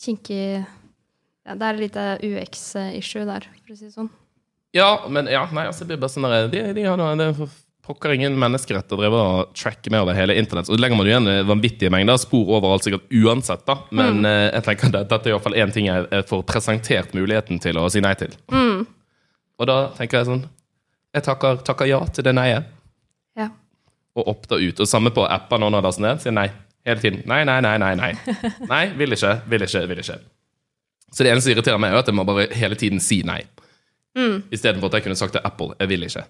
kinkig 0.03 0.41
ja, 0.43 1.55
Det 1.55 1.63
er 1.63 1.69
et 1.69 1.79
lite 1.79 2.03
UX-issue 2.27 3.23
der, 3.27 3.47
for 3.63 3.73
å 3.73 3.77
si 3.77 3.87
det 3.87 3.95
sånn. 3.95 4.11
Ja, 4.75 5.05
men 5.09 5.29
ja, 5.31 5.43
nei, 5.53 5.67
altså, 5.69 5.85
det 5.85 5.93
blir 5.93 6.01
bare 6.03 6.13
sånn 6.15 6.27
der, 6.27 6.49
de, 6.51 6.63
de 6.75 6.85
har 6.87 6.99
noe, 6.99 7.13
det 7.19 7.29
er 7.31 7.37
for 7.37 7.51
pokker 7.83 8.13
ingen 8.15 8.35
menneskerett 8.39 8.91
å 8.95 8.97
drive 8.99 9.19
og 9.19 9.53
tracke 9.59 9.91
med 9.91 10.05
over 10.05 10.15
hele 10.15 10.37
internett. 10.39 10.69
Og 10.71 10.79
legger 10.79 10.95
man 10.99 11.09
igjen 11.09 11.29
vanvittige 11.49 11.91
mengder 11.91 12.19
spor 12.21 12.53
overalt, 12.57 12.85
sikkert 12.85 13.11
uansett, 13.11 13.65
da. 13.67 13.75
Men 13.91 14.23
eh, 14.27 14.49
jeg 14.53 14.63
tenker 14.69 14.87
at 14.93 15.09
dette 15.11 15.29
er 15.29 15.33
iallfall 15.35 15.57
én 15.59 15.73
ting 15.75 15.89
jeg 15.89 16.27
får 16.29 16.45
presentert 16.47 17.15
muligheten 17.17 17.59
til 17.63 17.79
å 17.81 17.89
si 17.91 18.03
nei 18.03 18.13
til. 18.19 18.35
Og 19.59 19.67
da 19.69 19.77
tenker 19.97 20.21
jeg 20.21 20.29
sånn 20.31 20.45
Jeg 21.13 21.25
takker, 21.27 21.59
takker 21.67 21.85
ja 21.91 21.99
til 22.09 22.25
det 22.25 22.31
nei-et, 22.33 22.69
Ja. 23.37 23.49
og 24.17 24.31
opter 24.31 24.57
ut. 24.63 24.79
Og 24.79 24.87
samme 24.89 25.11
på 25.13 25.27
apper 25.29 25.59
når 25.61 25.69
man 25.75 25.83
laster 25.85 26.01
ned, 26.07 26.23
sier 26.23 26.33
nei. 26.33 26.47
Hele 26.87 26.99
tiden. 26.99 27.21
Nei, 27.29 27.43
nei, 27.45 27.59
nei, 27.61 27.77
nei. 27.79 27.93
Nei, 27.99 28.13
nei 28.71 28.85
vil 28.97 29.13
ikke, 29.13 29.35
vil 29.51 29.67
ikke, 29.67 29.83
vil 29.91 30.01
ikke. 30.01 30.17
Så 31.13 31.23
det 31.23 31.29
eneste 31.31 31.51
som 31.51 31.53
irriterer 31.53 31.77
meg, 31.79 31.93
er 31.93 32.01
at 32.01 32.09
jeg 32.09 32.17
må 32.17 32.25
bare 32.25 32.47
hele 32.57 32.75
tiden 32.79 33.03
si 33.03 33.21
nei. 33.27 33.43
Mm. 34.17 34.41
Istedenfor 34.53 34.89
at 34.89 34.97
jeg 34.97 35.05
kunne 35.05 35.19
sagt 35.19 35.37
til 35.37 35.45
Apple 35.45 35.75
'jeg 35.77 35.89
vil 35.89 36.07
ikke'. 36.09 36.25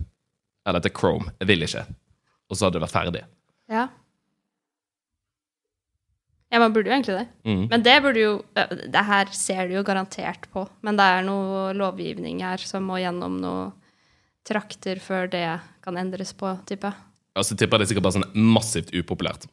Eller 0.66 0.80
til 0.80 0.92
Chrome 0.92 1.32
'jeg 1.40 1.48
vil 1.48 1.64
ikke'. 1.64 1.86
Og 2.50 2.58
så 2.58 2.66
hadde 2.66 2.80
det 2.80 2.86
vært 2.88 2.98
ferdig. 2.98 3.24
Ja. 3.70 3.88
Ja, 6.54 6.60
man 6.60 6.74
burde 6.74 6.90
jo 6.92 6.94
egentlig 6.94 7.18
det. 7.18 7.28
Mm. 7.50 7.68
Men 7.70 7.84
det 7.84 8.02
burde 8.04 8.20
jo 8.20 8.34
Det 8.54 9.06
her 9.06 9.26
ser 9.32 9.68
du 9.68 9.74
jo 9.74 9.84
garantert 9.84 10.46
på, 10.54 10.68
men 10.82 10.96
det 10.98 11.04
er 11.04 11.24
noe 11.24 11.74
lovgivning 11.74 12.42
her 12.42 12.58
som 12.58 12.84
må 12.84 13.00
gjennom 13.02 13.40
noe 13.42 13.72
trakter 14.46 15.00
før 15.00 15.30
det 15.32 15.60
kan 15.82 15.98
endres 15.98 16.34
på, 16.34 16.52
tipper 16.68 16.92
jeg. 16.92 17.00
Altså 17.36 17.58
tipper 17.58 17.80
det 17.80 17.88
er 17.88 17.90
sikkert 17.94 18.04
bare 18.04 18.18
sånn 18.20 18.54
massivt 18.54 18.94
upopulært. 18.94 19.48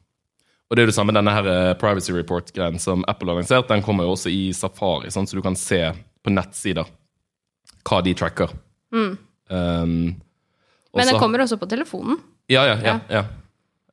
Og 0.68 0.76
det 0.76 0.82
er 0.82 0.86
det 0.90 0.94
samme 0.94 1.14
denne 1.16 1.32
her 1.32 1.46
eh, 1.46 1.74
privacy 1.74 2.12
report-greien 2.12 2.78
som 2.78 3.04
Apple 3.08 3.32
har 3.32 3.40
lansert. 3.40 3.68
Den 3.68 3.82
kommer 3.82 4.04
jo 4.04 4.12
også 4.12 4.30
i 4.30 4.52
Safari, 4.52 5.10
sånn, 5.10 5.26
så 5.26 5.38
du 5.38 5.42
kan 5.42 5.56
se 5.56 5.80
på 6.22 6.30
nettsider 6.34 6.84
hva 7.88 8.02
de 8.04 8.14
tracker. 8.14 8.52
Um, 8.92 9.16
Mm. 9.50 10.20
Men 10.96 11.06
den 11.06 11.20
kommer 11.22 11.44
også 11.44 11.58
på 11.60 11.68
telefonen. 11.70 12.18
Ja, 12.50 12.64
ja, 12.66 12.78
ja. 12.84 12.96
ja. 13.10 13.24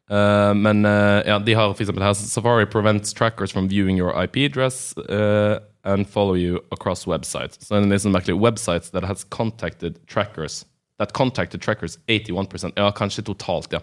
Uh, 0.07 0.53
men 0.55 0.85
uh, 0.85 1.19
ja, 1.27 1.35
de 1.39 1.53
har 1.53 1.73
for 1.73 1.83
eksempel 1.83 2.03
her 2.05 2.15
Safari 2.15 2.65
prevents 2.65 3.13
trackers 3.13 3.51
from 3.51 3.67
viewing 3.67 3.99
your 3.99 4.15
IP 4.15 4.37
address 4.37 4.95
uh, 4.97 5.59
and 5.83 6.07
follow 6.07 6.35
you 6.35 6.61
across 6.71 7.05
websites. 7.07 7.59
Så 7.67 7.75
det 7.83 7.91
er 7.91 8.01
sånn 8.01 8.15
merkelig. 8.15 8.39
Websites 8.39 8.89
that 8.95 9.05
has 9.05 9.27
contacted 9.29 9.99
trackers 10.07 10.63
That 10.97 11.13
contacted 11.13 11.61
trackers 11.61 11.99
81% 12.07 12.73
Ja, 12.75 12.91
kanskje 12.91 13.23
totalt, 13.23 13.73
ja. 13.73 13.79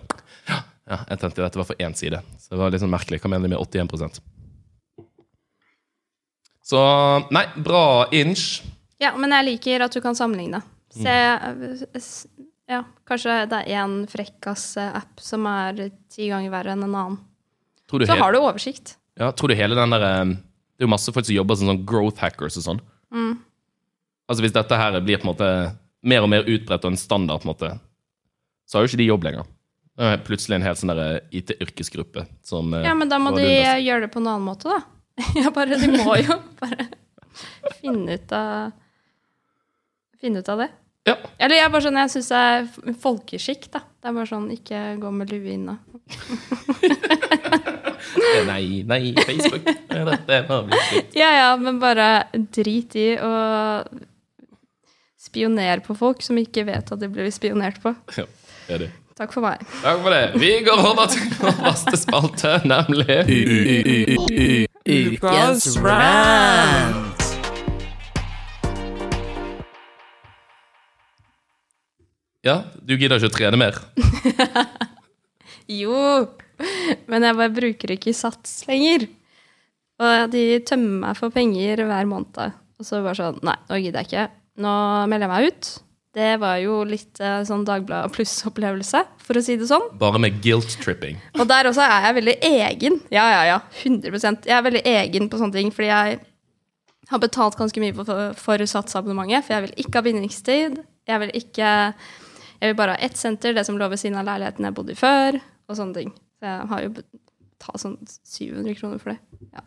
ja. 0.89 0.99
Jeg 1.09 1.21
tenkte 1.21 1.45
dette 1.45 1.61
var 1.61 1.69
for 1.69 1.79
én 1.79 1.95
side. 1.95 2.19
Så 2.39 2.55
det 2.55 2.59
var 2.59 2.75
litt 2.75 2.83
sånn 2.83 2.93
merkelig. 2.93 3.21
Hva 3.23 3.31
mener 3.31 3.47
de 3.47 3.55
med 3.55 3.61
81% 3.63 4.19
Så 6.65 6.81
nei, 7.35 7.45
bra 7.63 8.09
inch. 8.11 8.65
Ja, 9.03 9.13
men 9.21 9.35
jeg 9.37 9.47
liker 9.53 9.87
at 9.87 9.95
du 9.95 10.01
kan 10.03 10.19
sammenligne. 10.19 10.65
Se 10.95 11.15
Ja, 12.71 12.81
kanskje 13.05 13.43
det 13.51 13.59
er 13.61 13.83
én 13.83 13.97
frekkas-app 14.09 15.21
som 15.21 15.45
er 15.51 15.91
ti 16.13 16.31
ganger 16.31 16.53
verre 16.55 16.73
enn 16.73 16.85
en 16.87 16.95
annen. 16.97 17.19
Tror 17.91 18.01
du 18.01 18.07
Så 18.09 18.17
har 18.17 18.33
du 18.33 18.39
oversikt. 18.41 18.95
Ja, 19.21 19.31
tror 19.37 19.53
du 19.53 19.55
hele 19.59 19.77
den 19.77 19.93
der 19.93 20.03
eh, 20.09 20.25
Det 20.75 20.83
er 20.83 20.89
jo 20.89 20.93
masse 20.95 21.13
folk 21.15 21.27
som 21.29 21.37
jobber 21.37 21.59
som 21.61 21.69
sånn 21.71 21.85
growth 21.87 22.23
hackers 22.25 22.57
og 22.59 22.65
sånn. 22.67 22.81
Altså 24.25 24.43
Hvis 24.43 24.55
dette 24.57 24.79
her 24.81 24.97
blir 25.05 25.21
på 25.21 25.29
en 25.29 25.35
måte 25.35 25.51
mer 26.05 26.25
og 26.25 26.31
mer 26.33 26.49
utbredt 26.49 26.85
og 26.85 26.95
en 26.95 26.99
standard, 27.01 27.43
på 27.43 27.47
en 27.47 27.53
måte, 27.53 27.69
så 28.67 28.79
har 28.79 28.85
jo 28.85 28.91
ikke 28.91 29.01
de 29.03 29.07
jobb 29.11 29.27
lenger. 29.29 29.47
Det 29.95 30.09
er 30.11 30.25
plutselig 30.27 30.57
en 30.59 30.65
helt 30.67 30.81
sånn 30.81 30.91
der 30.91 31.21
IT-yrkesgruppe 31.31 32.25
som 32.43 32.73
eh, 32.75 32.83
Ja, 32.89 32.95
men 32.99 33.13
da 33.13 33.21
må 33.23 33.31
de 33.37 33.45
gjøre 33.47 34.07
det 34.07 34.11
på 34.13 34.19
en 34.25 34.31
annen 34.33 34.49
måte, 34.49 34.73
da. 34.73 34.81
Ja, 35.39 35.53
bare, 35.55 35.77
de 35.79 35.93
må 35.95 36.17
jo 36.19 36.41
bare 36.59 36.89
finne 37.81 38.17
ut 38.19 38.33
av 38.35 38.73
Finne 40.25 40.41
ut 40.41 40.49
av 40.49 40.65
det. 40.65 40.71
Ja. 41.05 41.19
Eller 41.37 41.59
jeg 41.59 41.67
er 41.67 41.73
bare 41.73 41.85
sånn, 41.85 41.99
jeg 42.01 42.13
syns 42.15 42.31
det 42.33 42.41
er 42.49 42.95
folkeskikk, 43.03 43.69
da. 43.75 43.83
Det 44.01 44.09
er 44.09 44.17
bare 44.17 44.31
sånn, 44.31 44.47
ikke 44.55 44.81
gå 45.03 45.11
med 45.13 45.33
lue 45.35 45.53
inne. 45.59 45.79
Nei, 48.45 48.83
nei, 48.87 49.15
Facebook. 49.25 49.65
Dette 49.65 50.59
bli 50.69 50.81
slutt. 50.89 51.15
Ja 51.17 51.31
ja, 51.35 51.47
men 51.61 51.79
bare 51.83 52.27
drit 52.33 52.95
i 53.01 53.15
å 53.19 53.31
spionere 55.21 55.83
på 55.85 55.97
folk 55.99 56.23
som 56.23 56.39
ikke 56.41 56.67
vet 56.69 56.93
at 56.95 57.01
de 57.01 57.09
blir 57.11 57.31
spionert 57.35 57.81
på. 57.83 57.95
Ja, 58.17 58.27
det 58.69 58.77
er 58.77 58.85
det. 58.87 58.91
Takk 59.15 59.31
for 59.37 59.47
meg. 59.47 59.63
Takk 59.83 60.01
for 60.03 60.11
det. 60.11 60.25
Vi 60.43 60.53
går 60.67 60.85
over 60.91 61.11
til 61.13 61.29
vår 61.39 61.55
faste 61.61 61.99
spalte, 62.01 62.57
nemlig 62.67 63.21
Ukas 64.85 65.77
rant. 65.79 67.14
Ja, 72.45 72.59
du 72.85 72.93
gidder 73.01 73.17
ikke 73.17 73.33
å 73.33 73.37
trene 73.39 73.61
mer? 73.61 73.79
Jo, 75.65 75.97
men 77.09 77.25
jeg 77.25 77.37
bare 77.39 77.53
bruker 77.57 77.95
ikke 77.95 78.13
sats 78.13 78.67
lenger. 78.69 79.07
Og 80.03 80.27
de 80.35 80.43
tømmer 80.69 81.07
meg 81.07 81.17
for 81.17 81.33
penger 81.33 81.81
hver 81.89 82.09
måned. 82.11 82.59
Og 82.77 82.85
så 82.85 83.01
bare 83.01 83.17
sånn, 83.17 83.39
nei, 83.47 83.55
nå 83.71 83.79
gidder 83.81 84.03
jeg 84.05 84.11
ikke. 84.11 84.25
Nå 84.61 84.75
melder 85.09 85.25
jeg 85.25 85.33
meg 85.33 85.47
ut. 85.49 85.71
Det 86.15 86.29
var 86.39 86.59
jo 86.63 86.75
litt 86.87 87.19
eh, 87.25 87.41
sånn 87.49 87.65
Dagblad 87.67 88.13
pluss-opplevelse, 88.15 89.01
for 89.25 89.41
å 89.41 89.43
si 89.43 89.57
det 89.59 89.67
sånn. 89.67 89.89
Bare 89.99 90.21
med 90.23 90.37
guilt-tripping. 90.45 91.17
Og 91.41 91.49
der 91.51 91.71
også 91.71 91.83
er 91.83 92.11
jeg 92.11 92.19
veldig 92.21 92.35
egen. 92.51 93.01
Ja, 93.15 93.25
ja, 93.33 93.41
ja. 93.49 93.57
100% 93.81 94.47
Jeg 94.47 94.55
er 94.59 94.69
veldig 94.69 94.85
egen 94.93 95.31
på 95.33 95.41
sånne 95.41 95.57
ting, 95.57 95.73
fordi 95.75 95.89
jeg 95.91 96.21
har 97.11 97.23
betalt 97.25 97.59
ganske 97.59 97.83
mye 97.83 97.97
for, 97.97 98.37
for 98.39 98.69
satsabonnementet, 98.69 99.49
for 99.49 99.57
jeg 99.57 99.67
vil 99.67 99.75
ikke 99.83 99.99
ha 99.99 100.07
bindingstid. 100.07 100.79
Jeg 101.09 101.25
vil 101.25 101.35
ikke 101.41 101.73
Jeg 102.65 102.73
vil 102.73 102.79
bare 102.79 102.95
ha 102.97 103.05
ett 103.05 103.21
senter, 103.21 103.53
det 103.53 103.67
som 103.69 103.77
lå 103.77 103.91
ved 103.93 104.01
siden 104.01 104.17
av 104.17 104.25
leiligheten 104.25 104.65
jeg 104.65 104.77
bodde 104.79 104.95
i 104.95 104.97
før, 104.97 105.37
og 105.69 105.77
sånne 105.77 105.99
ting. 105.99 106.15
Så 106.41 106.49
jeg 106.49 106.69
har 106.71 106.85
jo 106.87 106.95
betalt 106.97 107.83
sånn 107.83 107.99
700 108.09 108.79
kroner 108.79 109.03
for 109.03 109.13
det. 109.13 109.19
Ja. 109.53 109.65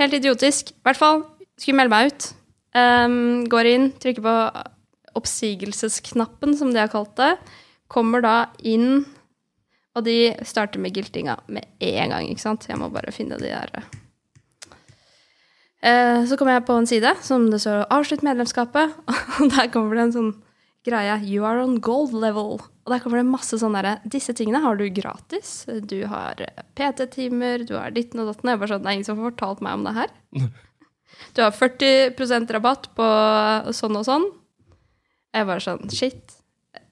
Helt 0.00 0.16
idiotisk. 0.16 0.72
I 0.72 0.88
hvert 0.88 1.00
fall. 1.02 1.24
Skulle 1.60 1.82
melde 1.82 1.92
meg 1.92 2.08
ut. 2.08 2.30
Um, 2.72 3.44
går 3.52 3.68
inn, 3.68 3.88
trykker 4.00 4.24
på 4.24 4.34
oppsigelsesknappen, 5.20 6.56
som 6.56 6.72
de 6.72 6.80
har 6.80 6.88
kalt 6.88 7.12
det. 7.20 7.34
Kommer 7.92 8.24
da 8.24 8.36
inn 8.64 9.02
og 9.98 10.06
de 10.06 10.30
starter 10.46 10.80
med 10.82 10.94
giltinga 10.94 11.36
med 11.50 11.66
en 11.82 12.12
gang, 12.14 12.28
ikke 12.30 12.44
sant? 12.44 12.68
Jeg 12.68 12.78
må 12.78 12.88
bare 12.94 13.12
finne 13.14 13.38
de 13.40 13.50
der 13.50 13.72
uh, 15.82 16.20
så 16.28 16.36
kommer 16.38 16.54
jeg 16.56 16.66
på 16.68 16.76
en 16.78 16.86
side 16.86 17.14
som 17.26 17.50
det 17.50 17.60
står 17.64 17.88
'avslutt 17.90 18.22
medlemskapet', 18.22 18.94
og 19.40 19.50
der 19.50 19.70
kommer 19.72 19.96
det 19.96 20.04
en 20.08 20.16
sånn 20.18 20.32
greie 20.84 21.18
'you 21.22 21.44
are 21.44 21.60
on 21.62 21.78
gold 21.80 22.12
level'. 22.12 22.60
Og 22.60 22.88
der 22.88 22.98
kommer 23.00 23.18
det 23.18 23.26
masse 23.26 23.58
sånn 23.58 23.74
derre 23.74 24.00
'disse 24.08 24.32
tingene 24.34 24.60
har 24.62 24.76
du 24.76 24.88
gratis'. 24.90 25.66
Du 25.86 26.06
har 26.06 26.34
eh, 26.40 26.62
PT-timer, 26.74 27.66
du 27.66 27.74
har 27.76 27.90
ditten 27.90 28.20
og 28.20 28.34
datten. 28.34 28.48
Jeg 28.50 28.58
bare 28.58 28.68
sånn, 28.68 28.82
Det 28.82 28.88
er 28.88 28.92
ingen 28.98 29.04
som 29.04 29.18
har 29.18 29.30
fortalt 29.30 29.60
meg 29.60 29.74
om 29.74 29.84
det 29.84 29.94
her. 29.94 30.08
Du 31.34 31.42
har 31.42 31.50
40% 31.52 32.50
rabatt 32.50 32.88
på 32.96 33.04
sånn 33.74 33.96
og 33.96 34.04
sånn. 34.06 34.24
Jeg 35.34 35.46
bare 35.46 35.60
sånn 35.60 35.90
Shit. 35.90 36.36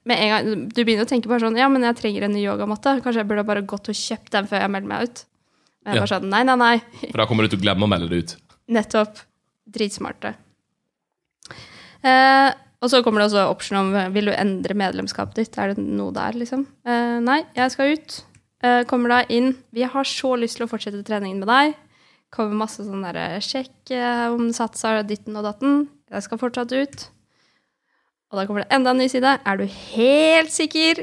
Med 0.05 0.17
en 0.19 0.29
gang, 0.29 0.69
Du 0.69 0.83
begynner 0.85 1.05
å 1.05 1.09
tenke 1.09 1.27
bare 1.27 1.39
sånn 1.41 1.57
Ja, 1.57 1.67
men 1.67 1.81
jeg 1.81 1.95
trenger 1.97 2.23
en 2.23 2.31
ny 2.33 2.43
yogamatte. 2.45 3.01
Kanskje 3.01 3.23
jeg 3.23 3.27
burde 3.27 3.45
bare 3.45 3.61
gått 3.65 3.89
og 3.89 3.95
kjøpt 3.95 4.29
den 4.31 4.45
før 4.47 4.61
jeg 4.61 4.69
melder 4.71 4.87
meg 4.87 5.03
ut. 5.09 5.25
Men 5.83 5.93
jeg 5.93 5.95
Ja. 5.95 6.05
bare 6.05 6.19
sånn 6.21 6.29
Nei, 6.29 6.43
nei, 6.43 6.55
nei. 6.55 6.81
For 7.11 7.17
da 7.17 7.25
kommer 7.25 7.43
du 7.43 7.49
til 7.49 7.59
å 7.59 7.63
glemme 7.63 7.83
å 7.83 7.89
melde 7.89 8.09
det 8.09 8.17
ut. 8.23 8.35
Nettopp. 8.69 9.17
Dritsmarte. 9.69 10.35
Eh, 12.03 12.53
og 12.79 12.87
så 12.91 13.01
kommer 13.03 13.21
det 13.21 13.29
også 13.29 13.49
option 13.51 13.81
om 13.81 13.91
eh, 13.97 14.11
vil 14.15 14.29
du 14.29 14.33
endre 14.35 14.75
medlemskapet 14.77 15.41
ditt. 15.41 15.59
Er 15.59 15.73
det 15.73 15.83
noe 15.83 16.15
der, 16.15 16.37
liksom? 16.39 16.63
Uh, 16.87 17.19
nei, 17.23 17.41
jeg 17.57 17.73
skal 17.73 17.93
ut. 17.95 18.17
Uh, 18.63 18.81
kommer 18.87 19.11
da 19.11 19.19
inn. 19.35 19.51
Vi 19.75 19.83
har 19.83 20.07
så 20.07 20.35
lyst 20.39 20.59
til 20.59 20.67
å 20.67 20.71
fortsette 20.71 21.03
treningen 21.07 21.41
med 21.43 21.51
deg. 21.51 21.75
Kommer 22.31 22.61
masse 22.61 22.85
sånn 22.85 23.03
derre 23.03 23.41
sjekk 23.43 23.91
uh, 23.91 24.29
om 24.31 24.47
satser 24.55 25.01
ditten 25.07 25.35
og 25.39 25.47
datten. 25.49 25.81
Jeg 26.09 26.25
skal 26.25 26.39
fortsatt 26.39 26.71
ut. 26.71 27.03
Og 28.29 28.39
da 28.39 28.45
kommer 28.47 28.63
det 28.63 28.71
enda 28.77 28.93
en 28.93 29.01
ny 29.01 29.09
side. 29.11 29.33
Er 29.43 29.59
du 29.59 29.65
helt 29.67 30.53
sikker? 30.53 31.01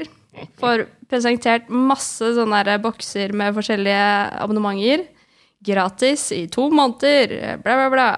Får 0.57 0.87
presentert 1.11 1.69
masse 1.69 2.31
sånne 2.37 2.63
der 2.65 2.81
bokser 2.81 3.35
med 3.37 3.53
forskjellige 3.57 4.07
abonnementer. 4.41 5.05
Gratis 5.67 6.29
i 6.33 6.45
to 6.53 6.69
måneder. 6.73 7.59
Bla, 7.61 7.77
bla, 7.83 7.91
bla. 7.93 8.09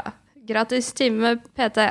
Gratis 0.47 0.93
time 0.95 1.25
med 1.25 1.51
PT. 1.57 1.89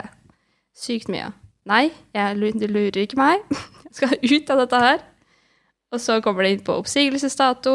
Sykt 0.78 1.12
mye. 1.12 1.28
Nei, 1.68 1.88
jeg 2.16 2.36
lurer 2.40 3.02
ikke 3.02 3.18
meg. 3.20 3.44
Jeg 3.88 3.96
skal 3.98 4.14
ut 4.20 4.52
av 4.52 4.60
dette 4.62 4.82
her. 4.82 5.00
Og 5.92 6.00
så 6.00 6.18
kommer 6.24 6.44
det 6.44 6.52
inn 6.54 6.64
på 6.64 6.76
oppsigelsesdato. 6.80 7.74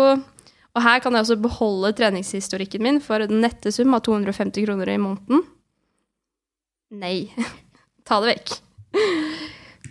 Og 0.74 0.82
her 0.82 1.02
kan 1.02 1.14
jeg 1.14 1.26
også 1.26 1.38
beholde 1.42 1.94
treningshistorikken 1.98 2.82
min 2.86 3.02
for 3.02 3.22
en 3.22 3.42
nette 3.44 3.74
sum 3.74 3.94
av 3.94 4.02
250 4.06 4.66
kroner 4.66 4.90
i 4.94 5.00
måneden. 5.02 5.44
Nei. 6.98 7.18
Ta 8.08 8.20
det 8.24 8.34
vekk. 8.34 8.56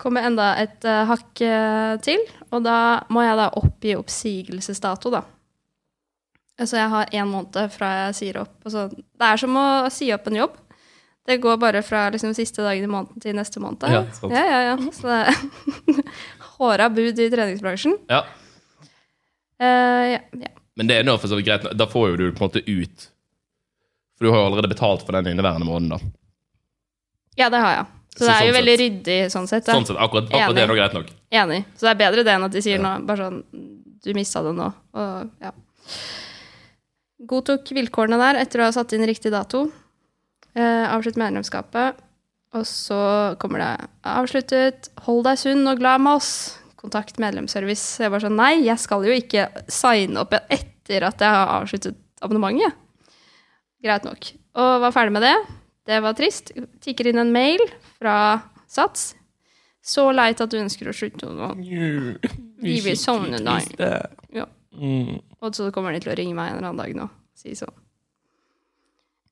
Kommer 0.02 0.26
enda 0.26 0.52
et 0.58 0.82
uh, 0.88 1.04
hakk 1.06 1.42
eh, 1.46 1.94
til, 2.02 2.22
og 2.50 2.64
da 2.64 3.04
må 3.12 3.22
jeg 3.22 3.38
da 3.38 3.46
oppgi 3.60 3.94
oppsigelsesdato, 3.94 5.12
da. 5.14 5.22
Så 6.62 6.76
jeg 6.78 6.90
har 6.90 7.14
én 7.14 7.30
måned 7.30 7.70
fra 7.74 7.90
jeg 8.06 8.16
sier 8.18 8.40
opp. 8.42 8.56
Altså, 8.66 8.88
det 8.90 9.28
er 9.28 9.40
som 9.40 9.56
å 9.58 9.66
si 9.94 10.10
opp 10.14 10.26
en 10.28 10.40
jobb. 10.42 10.58
Det 11.26 11.36
går 11.38 11.56
bare 11.62 11.82
fra 11.86 12.08
liksom, 12.10 12.32
siste 12.34 12.62
dagen 12.64 12.82
i 12.84 12.90
måneden 12.90 13.20
til 13.22 13.36
neste 13.38 13.60
måned. 13.62 13.84
Ja, 13.86 14.00
sant. 14.16 14.32
ja, 14.34 14.42
ja, 14.42 14.60
ja. 14.72 14.76
Så 14.90 15.06
det 15.06 15.18
er 15.22 16.02
håra 16.58 16.88
bud 16.90 17.20
i 17.22 17.28
treningsbransjen. 17.30 17.94
Ja. 18.10 18.24
Uh, 19.62 19.66
ja, 20.16 20.20
ja. 20.42 20.50
Men 20.74 20.88
det 20.88 20.96
er 20.98 21.04
nå 21.06 21.14
for 21.20 21.30
så 21.30 21.38
vidt 21.38 21.46
greit. 21.46 21.68
Da 21.78 21.86
får 21.86 22.08
jo 22.10 22.16
du 22.18 22.24
på 22.32 22.42
en 22.42 22.48
måte 22.48 22.62
ut 22.66 23.04
For 24.16 24.26
du 24.26 24.30
har 24.32 24.40
jo 24.40 24.46
allerede 24.48 24.70
betalt 24.72 25.04
for 25.06 25.14
den 25.14 25.28
inneværende 25.30 25.66
måneden, 25.68 25.94
da. 25.94 26.12
ja, 27.38 27.48
det 27.52 27.60
har 27.62 27.76
jeg. 27.76 27.86
Så, 28.12 28.18
Så 28.18 28.24
det 28.26 28.32
er 28.32 28.40
jo 28.42 28.48
sånn 28.52 28.56
veldig 28.58 28.72
sett- 28.74 28.82
ryddig 28.82 29.18
sånn 29.32 29.46
sett. 29.48 29.68
Ja. 29.68 29.74
Sånn 29.78 29.86
sett, 29.88 29.96
akkurat, 30.02 30.26
akkurat 30.28 30.56
det 30.58 30.62
er 30.64 30.68
nå 30.72 30.74
greit 30.76 30.96
nok. 30.96 31.12
Enig. 31.32 31.60
Så 31.78 31.86
det 31.86 31.92
er 31.94 32.00
bedre 32.02 32.24
det 32.26 32.34
enn 32.34 32.44
at 32.48 32.52
de 32.56 32.62
sier 32.64 32.82
noe 32.82 32.98
bare 33.08 33.28
sånn 33.28 33.38
Du 34.02 34.10
mista 34.18 34.42
det 34.42 34.52
nå. 34.58 34.66
Og 34.98 35.30
ja. 35.46 35.52
Godtok 37.30 37.70
vilkårene 37.76 38.18
der 38.18 38.40
etter 38.42 38.60
å 38.60 38.66
ha 38.66 38.74
satt 38.74 38.92
inn 38.96 39.06
riktig 39.06 39.30
dato. 39.32 39.68
Eh, 40.58 40.86
avslutt 40.92 41.20
medlemskapet. 41.20 42.00
Og 42.52 42.66
så 42.68 43.00
kommer 43.40 43.62
det 43.62 43.70
avsluttet. 44.04 44.90
Hold 45.06 45.24
deg 45.24 45.40
sunn 45.40 45.64
og 45.70 45.80
glad 45.80 46.02
med 46.04 46.20
oss. 46.20 46.58
Kontakt 46.76 47.20
medlemsservice. 47.22 48.02
Jeg 48.02 48.12
bare 48.12 48.26
sånn 48.26 48.36
Nei, 48.36 48.52
jeg 48.66 48.80
skal 48.82 49.06
jo 49.06 49.14
ikke 49.16 49.46
signe 49.72 50.20
opp 50.20 50.34
etter 50.36 51.06
at 51.08 51.22
jeg 51.22 51.32
har 51.32 51.54
avsluttet 51.60 51.96
abonnementet. 52.22 52.76
Greit 53.82 54.04
nok. 54.06 54.28
Og 54.60 54.72
var 54.84 54.94
ferdig 54.94 55.16
med 55.16 55.24
det. 55.24 55.34
Det 55.88 55.98
var 56.04 56.14
trist. 56.18 56.52
Tikker 56.84 57.08
inn 57.10 57.22
en 57.22 57.32
mail 57.34 57.62
fra 57.96 58.16
Sats. 58.70 59.14
Så 59.82 60.04
leit 60.14 60.40
at 60.40 60.52
du 60.52 60.60
ønsker 60.60 60.88
å 60.88 60.94
slutte 60.94 61.26
nå. 61.32 61.54
Vi 62.62 62.76
vil 62.84 62.98
sovne 63.00 63.40
deg. 63.42 63.72
Ja. 64.36 64.46
Mm. 64.76 65.18
Og 65.42 65.56
så 65.56 65.72
kommer 65.74 65.92
de 65.92 66.04
til 66.04 66.12
å 66.12 66.16
ringe 66.16 66.36
meg 66.36 66.52
en 66.52 66.60
eller 66.60 66.68
annen 66.70 66.84
dag 66.84 66.94
nå. 67.00 67.08
Si 67.36 67.56
sånn. 67.58 67.74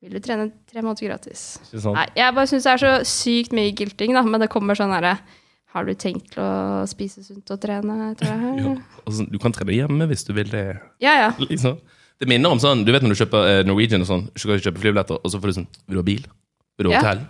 Vil 0.00 0.16
du 0.16 0.20
trene 0.24 0.48
tre 0.70 0.80
måneder 0.80 1.10
gratis? 1.10 1.44
Nei, 1.74 2.06
jeg 2.16 2.32
bare 2.36 2.48
syns 2.48 2.64
det 2.64 2.72
er 2.72 2.80
så 2.80 2.92
sykt 3.04 3.52
mye 3.56 3.72
guilting, 3.76 4.14
da. 4.16 4.22
Men 4.24 4.40
det 4.40 4.48
kommer 4.52 4.78
sånn 4.78 4.94
herre 4.94 5.18
Har 5.74 5.86
du 5.86 5.92
tenkt 5.92 6.32
til 6.32 6.42
å 6.42 6.86
spise 6.88 7.22
sunt 7.26 7.52
og 7.52 7.60
trene? 7.62 8.14
Ja. 8.60 8.76
Altså, 9.04 9.26
du 9.28 9.36
kan 9.42 9.52
trene 9.54 9.76
hjemme 9.76 10.06
hvis 10.10 10.24
du 10.28 10.32
vil 10.36 10.48
det. 10.52 10.64
Ja, 11.04 11.16
ja. 11.18 11.32
Liksom. 11.40 11.76
Det 12.20 12.28
minner 12.28 12.52
om 12.52 12.60
sånn 12.62 12.86
Du 12.86 12.92
vet 12.94 13.04
når 13.04 13.14
du 13.14 13.20
kjøper 13.22 13.50
eh, 13.50 13.60
Norwegian 13.68 14.04
og 14.04 14.08
sånn, 14.08 14.24
skal 14.36 14.56
du 14.56 14.64
kjøpe 14.64 14.82
flybilletter, 14.82 15.20
og 15.20 15.32
så 15.32 15.40
får 15.40 15.52
du 15.52 15.58
sånn 15.60 15.68
Vil 15.84 15.98
du 15.98 16.00
ha 16.00 16.06
bil? 16.06 16.24
Vil 16.80 16.88
du 16.88 16.92
ha 16.94 17.02
hotell? 17.02 17.26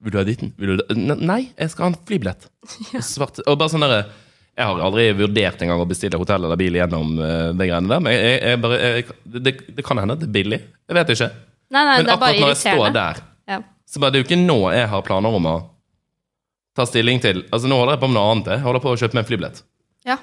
Vil 0.00 0.14
du 0.14 0.18
ha 0.18 0.24
ditten? 0.26 0.50
Vil 0.58 0.72
du 0.74 0.82
ha 0.82 0.96
Nei, 1.20 1.42
jeg 1.54 1.72
skal 1.72 1.86
ha 1.86 1.92
en 1.92 2.00
flybillett. 2.08 2.48
Svart. 3.12 3.38
Og 3.44 3.58
bare 3.60 3.70
sånn 3.70 3.84
derre 3.86 4.00
Jeg 4.56 4.66
har 4.66 4.82
aldri 4.82 5.06
vurdert 5.18 5.62
engang 5.62 5.82
å 5.84 5.86
bestille 5.88 6.18
hotell 6.18 6.48
eller 6.48 6.58
bil 6.58 6.78
gjennom 6.78 7.14
uh, 7.20 7.52
de 7.54 7.68
greiene 7.68 7.90
der, 7.92 8.02
men 8.02 8.16
jeg, 8.16 8.34
jeg, 8.42 8.60
bare 8.64 8.80
jeg, 8.80 9.06
det, 9.38 9.54
det 9.78 9.86
kan 9.86 10.02
hende 10.02 10.18
det 10.18 10.26
er 10.26 10.34
billig. 10.34 10.58
Jeg 10.90 10.98
vet 10.98 11.14
ikke. 11.14 11.30
Nei, 11.70 11.84
nei, 11.86 11.96
Men 12.02 12.10
akkurat 12.14 12.40
når 12.40 12.48
jeg 12.54 12.60
står 12.74 12.92
der, 12.92 13.20
Ja. 13.48 13.60
så 13.86 14.00
bare 14.00 14.10
det 14.12 14.18
er 14.20 14.24
jo 14.24 14.28
ikke 14.28 14.46
nå 14.46 14.58
jeg 14.74 14.88
har 14.88 15.02
planer 15.06 15.34
om 15.36 15.46
å 15.46 15.56
ta 16.74 16.84
stilling 16.86 17.20
til 17.22 17.42
Altså 17.52 17.68
Nå 17.70 17.76
holder 17.78 17.94
jeg 17.96 18.00
på 18.00 18.08
med 18.10 18.14
noe 18.18 18.30
annet. 18.32 18.46
Jeg 18.56 18.60
holder 18.64 18.80
på 18.80 18.90
å 18.94 18.96
kjøpe 18.98 19.14
meg 19.14 19.24
en 19.24 19.28
flybillett. 19.30 19.62
ja. 20.06 20.16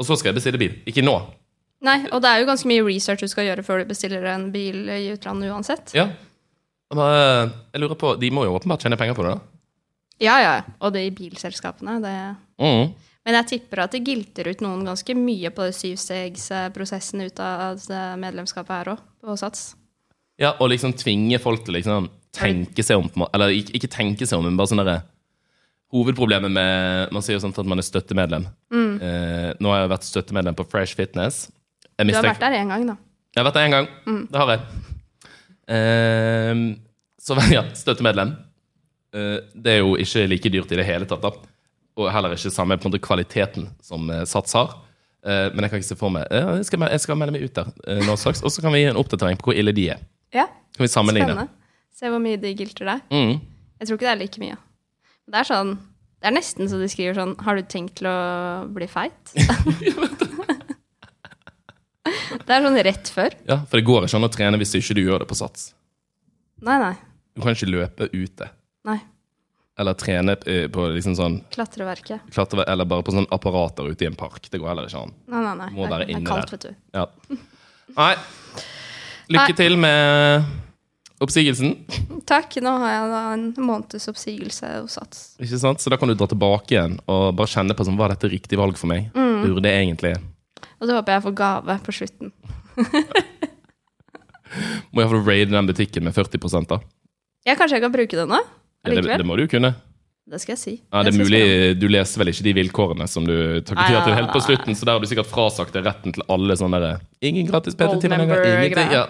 Og 0.00 0.06
så 0.06 0.16
skal 0.16 0.30
jeg 0.32 0.36
bestille 0.40 0.58
bil. 0.58 0.78
Ikke 0.88 1.02
nå. 1.04 1.12
Nei, 1.84 2.06
og 2.10 2.22
det 2.22 2.28
er 2.30 2.38
jo 2.40 2.46
ganske 2.48 2.66
mye 2.68 2.82
research 2.86 3.20
du 3.20 3.28
skal 3.28 3.44
gjøre 3.44 3.62
før 3.64 3.82
du 3.82 3.84
bestiller 3.90 4.24
en 4.32 4.50
bil 4.52 4.88
i 4.88 5.10
utlandet 5.12 5.50
uansett. 5.52 5.92
Ja. 5.94 6.06
Bare, 6.90 7.50
jeg 7.72 7.80
lurer 7.82 7.94
på 8.00 8.14
De 8.18 8.30
må 8.30 8.44
jo 8.44 8.54
åpenbart 8.56 8.80
tjene 8.82 8.96
penger 8.98 9.14
på 9.14 9.22
det, 9.26 9.34
da. 9.36 9.40
Ja, 10.20 10.38
ja. 10.40 10.54
Og 10.80 10.92
det 10.92 11.04
i 11.06 11.10
bilselskapene. 11.10 12.00
Det 12.02 12.36
Mm. 12.60 12.94
Men 13.24 13.34
jeg 13.34 13.46
tipper 13.46 13.82
at 13.84 13.90
det 13.92 14.04
gilter 14.04 14.48
ut 14.48 14.60
noen 14.60 14.84
ganske 14.84 15.14
mye 15.16 15.50
på 15.50 15.62
det 15.68 15.74
syvstegsprosessen 15.76 17.20
ut 17.24 17.38
av 17.40 17.76
medlemskapet 18.18 18.68
her 18.68 18.84
òg, 18.94 18.98
på 19.22 19.36
Sats. 19.38 19.74
Ja, 20.40 20.54
Og 20.58 20.70
liksom 20.72 20.94
tvinge 20.96 21.38
folk 21.42 21.64
til 21.66 21.76
liksom 21.76 22.08
tenke 22.32 22.84
seg 22.86 23.02
om 23.02 23.26
Eller 23.34 23.52
ikke, 23.52 23.74
ikke 23.76 23.90
tenke 23.92 24.26
seg 24.26 24.38
om, 24.38 24.46
men 24.48 24.56
bare 24.56 24.70
sånn 24.70 24.80
derre 24.82 25.02
Hovedproblemet 25.90 26.52
med 26.54 27.12
Man 27.12 27.24
sier 27.26 27.36
jo 27.36 27.42
sånn 27.42 27.52
at 27.52 27.66
man 27.66 27.82
er 27.82 27.86
støttemedlem. 27.86 28.44
Eh, 29.02 29.48
nå 29.58 29.72
har 29.72 29.80
jeg 29.82 29.90
vært 29.90 30.06
støttemedlem 30.06 30.54
på 30.58 30.66
Fresh 30.70 30.94
Fitness. 30.94 31.48
Du 31.98 32.12
har 32.14 32.22
vært 32.28 32.44
der 32.44 32.54
én 32.60 32.70
gang, 32.70 32.84
da. 32.86 32.94
Jeg 33.34 33.42
har 33.42 33.48
vært 33.48 33.58
der 33.58 33.66
én 33.66 33.74
gang. 33.74 33.88
Det 34.30 34.38
har 34.38 34.52
jeg. 34.54 34.60
Ehm, 35.70 36.62
så 37.20 37.36
ja, 37.56 37.64
støttemedlem. 37.74 38.36
Eh, 39.14 39.38
det 39.54 39.74
er 39.74 39.82
jo 39.82 39.96
ikke 40.00 40.26
like 40.30 40.52
dyrt 40.54 40.72
i 40.72 40.78
det 40.78 40.86
hele 40.86 41.10
tatt, 41.10 41.26
da. 41.26 41.34
Og 41.98 42.08
heller 42.14 42.36
ikke 42.36 42.52
samme 42.54 42.78
på 42.78 42.86
en 42.86 42.94
måte 42.94 43.02
kvaliteten 43.02 43.68
som 43.82 44.06
eh, 44.14 44.24
Sats 44.30 44.54
har. 44.56 44.78
Eh, 45.26 45.48
men 45.52 45.66
jeg 45.66 45.72
kan 45.72 45.82
ikke 45.82 45.90
se 45.90 45.98
for 46.00 46.14
meg 46.14 46.22
jeg, 46.32 46.64
skal, 46.64 46.86
jeg 46.88 47.02
skal 47.02 47.18
melde 47.20 47.34
meg 47.34 47.42
ut 47.44 47.58
der 47.58 47.68
eh, 47.86 48.00
nå 48.06 48.14
straks. 48.16 48.42
Og 48.46 48.54
så 48.54 48.62
kan 48.64 48.72
vi 48.74 48.84
gi 48.84 48.90
en 48.92 49.00
oppdatering 49.00 49.40
på 49.40 49.50
hvor 49.50 49.58
ille 49.58 49.74
de 49.76 49.90
er. 49.96 50.06
Ja, 50.36 50.46
Kan 50.76 50.84
vi 50.86 50.88
sammenligne? 50.92 51.32
Spennende. 51.32 51.48
Se 52.00 52.10
hvor 52.12 52.22
mye 52.22 52.38
de 52.40 52.52
gilter 52.56 52.86
deg. 52.88 53.00
Mm. 53.12 53.32
Jeg 53.80 53.88
tror 53.88 53.98
ikke 53.98 54.06
det 54.06 54.12
er 54.14 54.20
like 54.20 54.42
mye. 54.42 54.58
Det 55.30 55.40
er 55.40 55.46
sånn 55.46 55.76
Det 56.20 56.28
er 56.28 56.34
nesten 56.34 56.68
så 56.68 56.78
de 56.80 56.88
skriver 56.90 57.14
sånn 57.16 57.36
Har 57.46 57.56
du 57.56 57.62
tenkt 57.70 58.00
til 58.00 58.08
å 58.10 58.14
bli 58.74 58.88
feit? 58.90 59.32
det 62.46 62.56
er 62.56 62.64
sånn 62.64 62.78
rett 62.86 63.10
før. 63.14 63.36
Ja, 63.48 63.60
For 63.66 63.80
det 63.80 63.86
går 63.88 64.06
ikke 64.06 64.18
an 64.20 64.28
å 64.28 64.32
trene 64.32 64.60
hvis 64.60 64.74
ikke 64.78 64.96
du 64.98 65.02
gjør 65.04 65.22
det 65.24 65.28
på 65.30 65.38
Sats. 65.38 65.70
Nei, 66.64 66.76
nei. 66.82 66.94
Du 67.36 67.44
kan 67.44 67.54
ikke 67.54 67.70
løpe 67.70 68.08
ute. 68.12 68.50
Nei. 68.88 68.98
Eller 69.80 69.96
trene 69.96 70.34
eh, 70.50 70.66
på 70.72 70.88
liksom 70.92 71.14
sånn 71.16 71.38
Klatreverket. 71.54 72.26
klatre, 72.34 72.66
Eller 72.68 72.88
bare 72.88 73.04
på 73.06 73.14
sånn 73.16 73.28
apparater 73.32 73.88
ute 73.88 74.04
i 74.04 74.10
en 74.10 74.18
park. 74.18 74.50
Det 74.50 74.60
går 74.60 74.72
heller 74.74 74.90
ikke 74.90 75.04
an. 75.06 75.14
Nei, 75.30 75.44
nei, 75.46 75.54
nei. 75.62 75.70
Må 75.76 75.86
være 75.88 76.04
er, 76.04 76.10
det 76.10 76.18
er 76.18 76.26
kaldt, 76.28 76.50
der. 76.50 76.56
vet 76.56 76.66
du. 76.66 76.72
Ja. 76.98 77.06
Nei. 77.96 78.12
Lykke 79.30 79.54
til 79.58 79.76
med 79.78 80.48
oppsigelsen. 81.22 81.74
Takk. 82.28 82.56
Nå 82.64 82.72
har 82.82 82.94
jeg 82.94 83.10
da 83.12 83.20
en 83.34 83.44
måneds 83.62 84.08
oppsigelse 84.10 84.70
hos 84.80 84.96
Sats. 84.98 85.22
Ikke 85.42 85.60
sant? 85.60 85.82
Så 85.82 85.92
da 85.92 85.98
kan 86.00 86.10
du 86.10 86.16
dra 86.18 86.26
tilbake 86.30 86.74
igjen 86.74 86.96
og 87.10 87.30
bare 87.38 87.52
kjenne 87.52 87.76
på 87.76 87.86
sånn, 87.86 87.98
var 88.00 88.14
dette 88.14 88.30
riktig 88.32 88.58
valg 88.58 88.80
for 88.80 88.90
meg. 88.90 89.10
Mm. 89.14 89.42
Burde 89.44 89.64
det 89.64 89.74
egentlig 89.76 90.16
Og 90.80 90.88
så 90.88 90.96
håper 90.96 91.16
jeg 91.16 91.26
får 91.28 91.36
gave 91.38 91.78
på 91.86 91.96
slutten. 92.00 92.32
Må 94.90 95.04
iallfall 95.04 95.22
raide 95.28 95.52
den 95.52 95.68
butikken 95.68 96.08
med 96.08 96.16
40 96.16 96.66
da. 96.66 96.80
Ja, 97.46 97.54
kanskje 97.54 97.78
jeg 97.78 97.84
kan 97.84 97.94
bruke 97.94 98.18
den 98.18 98.32
nå? 98.32 98.40
Ja, 98.82 98.96
det, 98.96 99.20
det 99.20 99.26
må 99.28 99.36
du 99.36 99.44
jo 99.44 99.52
kunne. 99.52 99.74
Det 100.30 100.38
skal 100.42 100.52
jeg 100.52 100.60
si. 100.60 100.72
Ja, 100.92 101.02
det 101.02 101.14
er 101.14 101.18
mulig. 101.18 101.40
Du 101.80 101.86
leser 101.90 102.20
vel 102.22 102.30
ikke 102.30 102.44
de 102.46 102.52
vilkårene 102.60 103.06
som 103.10 103.24
du 103.26 103.34
takket 103.66 103.94
ja 103.96 104.02
til 104.04 104.14
helt 104.14 104.32
på 104.34 104.42
slutten, 104.44 104.76
så 104.78 104.86
der 104.86 104.94
har 104.98 105.02
du 105.02 105.08
sikkert 105.10 105.30
frasagt 105.30 105.74
deg 105.74 105.88
retten 105.88 106.14
til 106.14 106.22
alle 106.30 106.54
sånne 106.60 106.78
der 106.82 107.00
Ingen 107.26 107.48
gratis 107.48 107.74
PT-timer 107.78 108.22
lenger. 108.22 108.44
Ingenting. 108.46 108.92
Ja. 108.94 109.06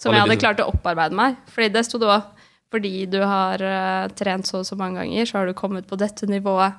Som 0.00 0.16
jeg 0.16 0.24
hadde 0.24 0.38
klart 0.40 0.62
å 0.64 0.70
opparbeide 0.72 1.14
meg. 1.14 1.36
Fordi 1.54 1.68
det 1.76 1.84
sto 1.86 2.00
det 2.02 2.08
òg. 2.10 2.30
fordi 2.74 3.04
du 3.06 3.20
har 3.22 3.62
eh, 3.62 4.08
trent 4.18 4.48
så 4.48 4.58
og 4.58 4.66
så 4.66 4.74
mange 4.74 4.98
ganger, 4.98 5.28
så 5.30 5.38
har 5.38 5.46
du 5.46 5.54
kommet 5.54 5.86
på 5.86 5.94
dette 6.00 6.26
nivået. 6.26 6.74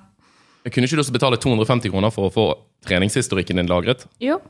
Jeg 0.66 0.74
kunne 0.74 0.90
ikke 0.90 0.98
du 0.98 1.04
også 1.06 1.14
betale 1.16 1.38
250 1.40 1.94
kroner 1.94 2.12
for 2.12 2.28
å 2.28 2.34
få 2.34 2.46
treningshistorikken 2.90 3.62
din 3.62 3.70
lagret? 3.70 4.04
Jo. 4.20 4.42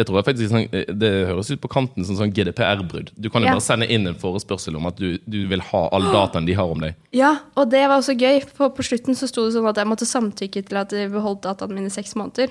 Det 0.00 0.06
tror 0.08 0.16
jeg 0.20 0.24
faktisk 0.30 0.52
sånn, 0.54 0.70
det 1.02 1.08
høres 1.28 1.50
ut 1.52 1.60
på 1.60 1.68
kanten 1.68 2.06
som 2.08 2.16
sånn 2.16 2.30
GDPR-brudd. 2.32 3.10
Du 3.20 3.26
kan 3.28 3.42
jo 3.44 3.50
Ja. 3.50 3.56
bare 3.58 3.64
sende 3.66 3.88
inn 3.92 4.06
en 4.08 4.14
forespørsel 4.16 4.78
om 4.78 4.86
at 4.88 4.96
du, 4.96 5.18
du 5.28 5.42
vil 5.50 5.60
ha 5.60 5.82
all 5.92 6.06
dataen 6.14 6.46
de 6.48 6.54
har 6.56 6.70
om 6.72 6.80
deg. 6.80 6.94
Ja, 7.12 7.34
og 7.54 7.68
det 7.74 7.82
var 7.90 7.98
også 8.00 8.14
gøy, 8.16 8.40
for 8.48 8.70
på 8.72 8.80
slutten 8.86 9.12
så 9.18 9.28
sto 9.28 9.44
det 9.44 9.52
sånn 9.58 9.68
at 9.68 9.76
jeg 9.76 9.90
måtte 9.90 10.08
samtykke 10.08 10.62
til 10.70 10.78
at 10.80 10.88
de 10.94 11.04
beholdt 11.12 11.42
dataene 11.44 11.76
mine 11.76 11.90
i 11.92 11.92
seks 11.92 12.14
måneder. 12.16 12.48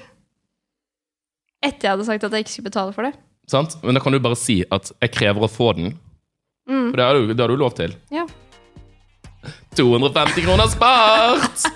Etter 1.65 1.87
jeg 1.89 1.91
hadde 1.97 2.05
sagt 2.05 2.23
at 2.23 2.31
jeg 2.37 2.45
ikke 2.45 2.53
skulle 2.53 2.69
betale 2.69 2.93
for 2.93 3.09
det. 3.09 3.13
Sant? 3.49 3.79
Men 3.81 3.97
da 3.97 4.03
kan 4.05 4.13
du 4.13 4.19
bare 4.19 4.37
si 4.37 4.61
at 4.69 4.91
'jeg 5.01 5.11
krever 5.11 5.41
å 5.41 5.49
få 5.49 5.73
den'. 5.75 5.95
For 6.67 6.97
det 6.97 7.05
har 7.07 7.13
du, 7.17 7.33
det 7.33 7.39
har 7.41 7.47
du 7.49 7.57
lov 7.57 7.73
til. 7.73 7.95
Ja. 8.11 8.27
250 9.75 10.43
kroner 10.45 10.67
spart! 10.69 11.65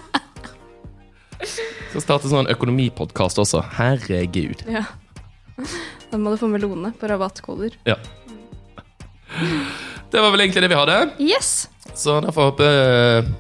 Skal 1.93 2.01
starte 2.01 2.29
sånn 2.29 2.47
økonomipodkast 2.47 3.37
også. 3.41 3.63
Herregud. 3.79 4.63
ja. 4.69 4.83
Da 6.11 6.19
må 6.21 6.33
du 6.33 6.37
få 6.37 6.49
Melone 6.51 6.91
på 6.99 7.09
rabattkoder. 7.09 7.77
Ja. 7.89 7.95
Det 10.13 10.21
var 10.21 10.29
vel 10.29 10.43
egentlig 10.45 10.61
det 10.61 10.69
vi 10.69 10.77
hadde. 10.77 10.97
Yes! 11.17 11.69
Så 11.97 12.19
derfor 12.21 12.51
håper 12.51 12.69
jeg 12.69 13.31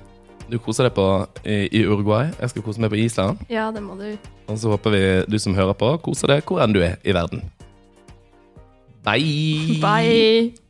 du 0.49 0.57
koser 0.61 0.87
deg 0.89 0.95
på 0.97 1.05
i, 1.45 1.67
i 1.71 1.83
Uruguay. 1.87 2.31
Jeg 2.39 2.51
skal 2.51 2.65
kose 2.65 2.81
meg 2.83 2.91
på 2.93 2.99
Island. 3.01 3.39
Ja, 3.49 3.69
det 3.73 3.81
må 3.85 3.95
du. 3.99 4.09
Og 4.49 4.59
så 4.59 4.73
håper 4.73 4.93
vi 4.93 5.03
du 5.31 5.37
som 5.41 5.55
hører 5.57 5.77
på, 5.77 5.93
koser 6.03 6.35
deg 6.35 6.43
hvor 6.49 6.63
enn 6.65 6.75
du 6.75 6.81
er 6.83 6.97
i 7.05 7.15
verden. 7.15 7.45
Bye! 9.03 9.79
Bye! 9.83 10.62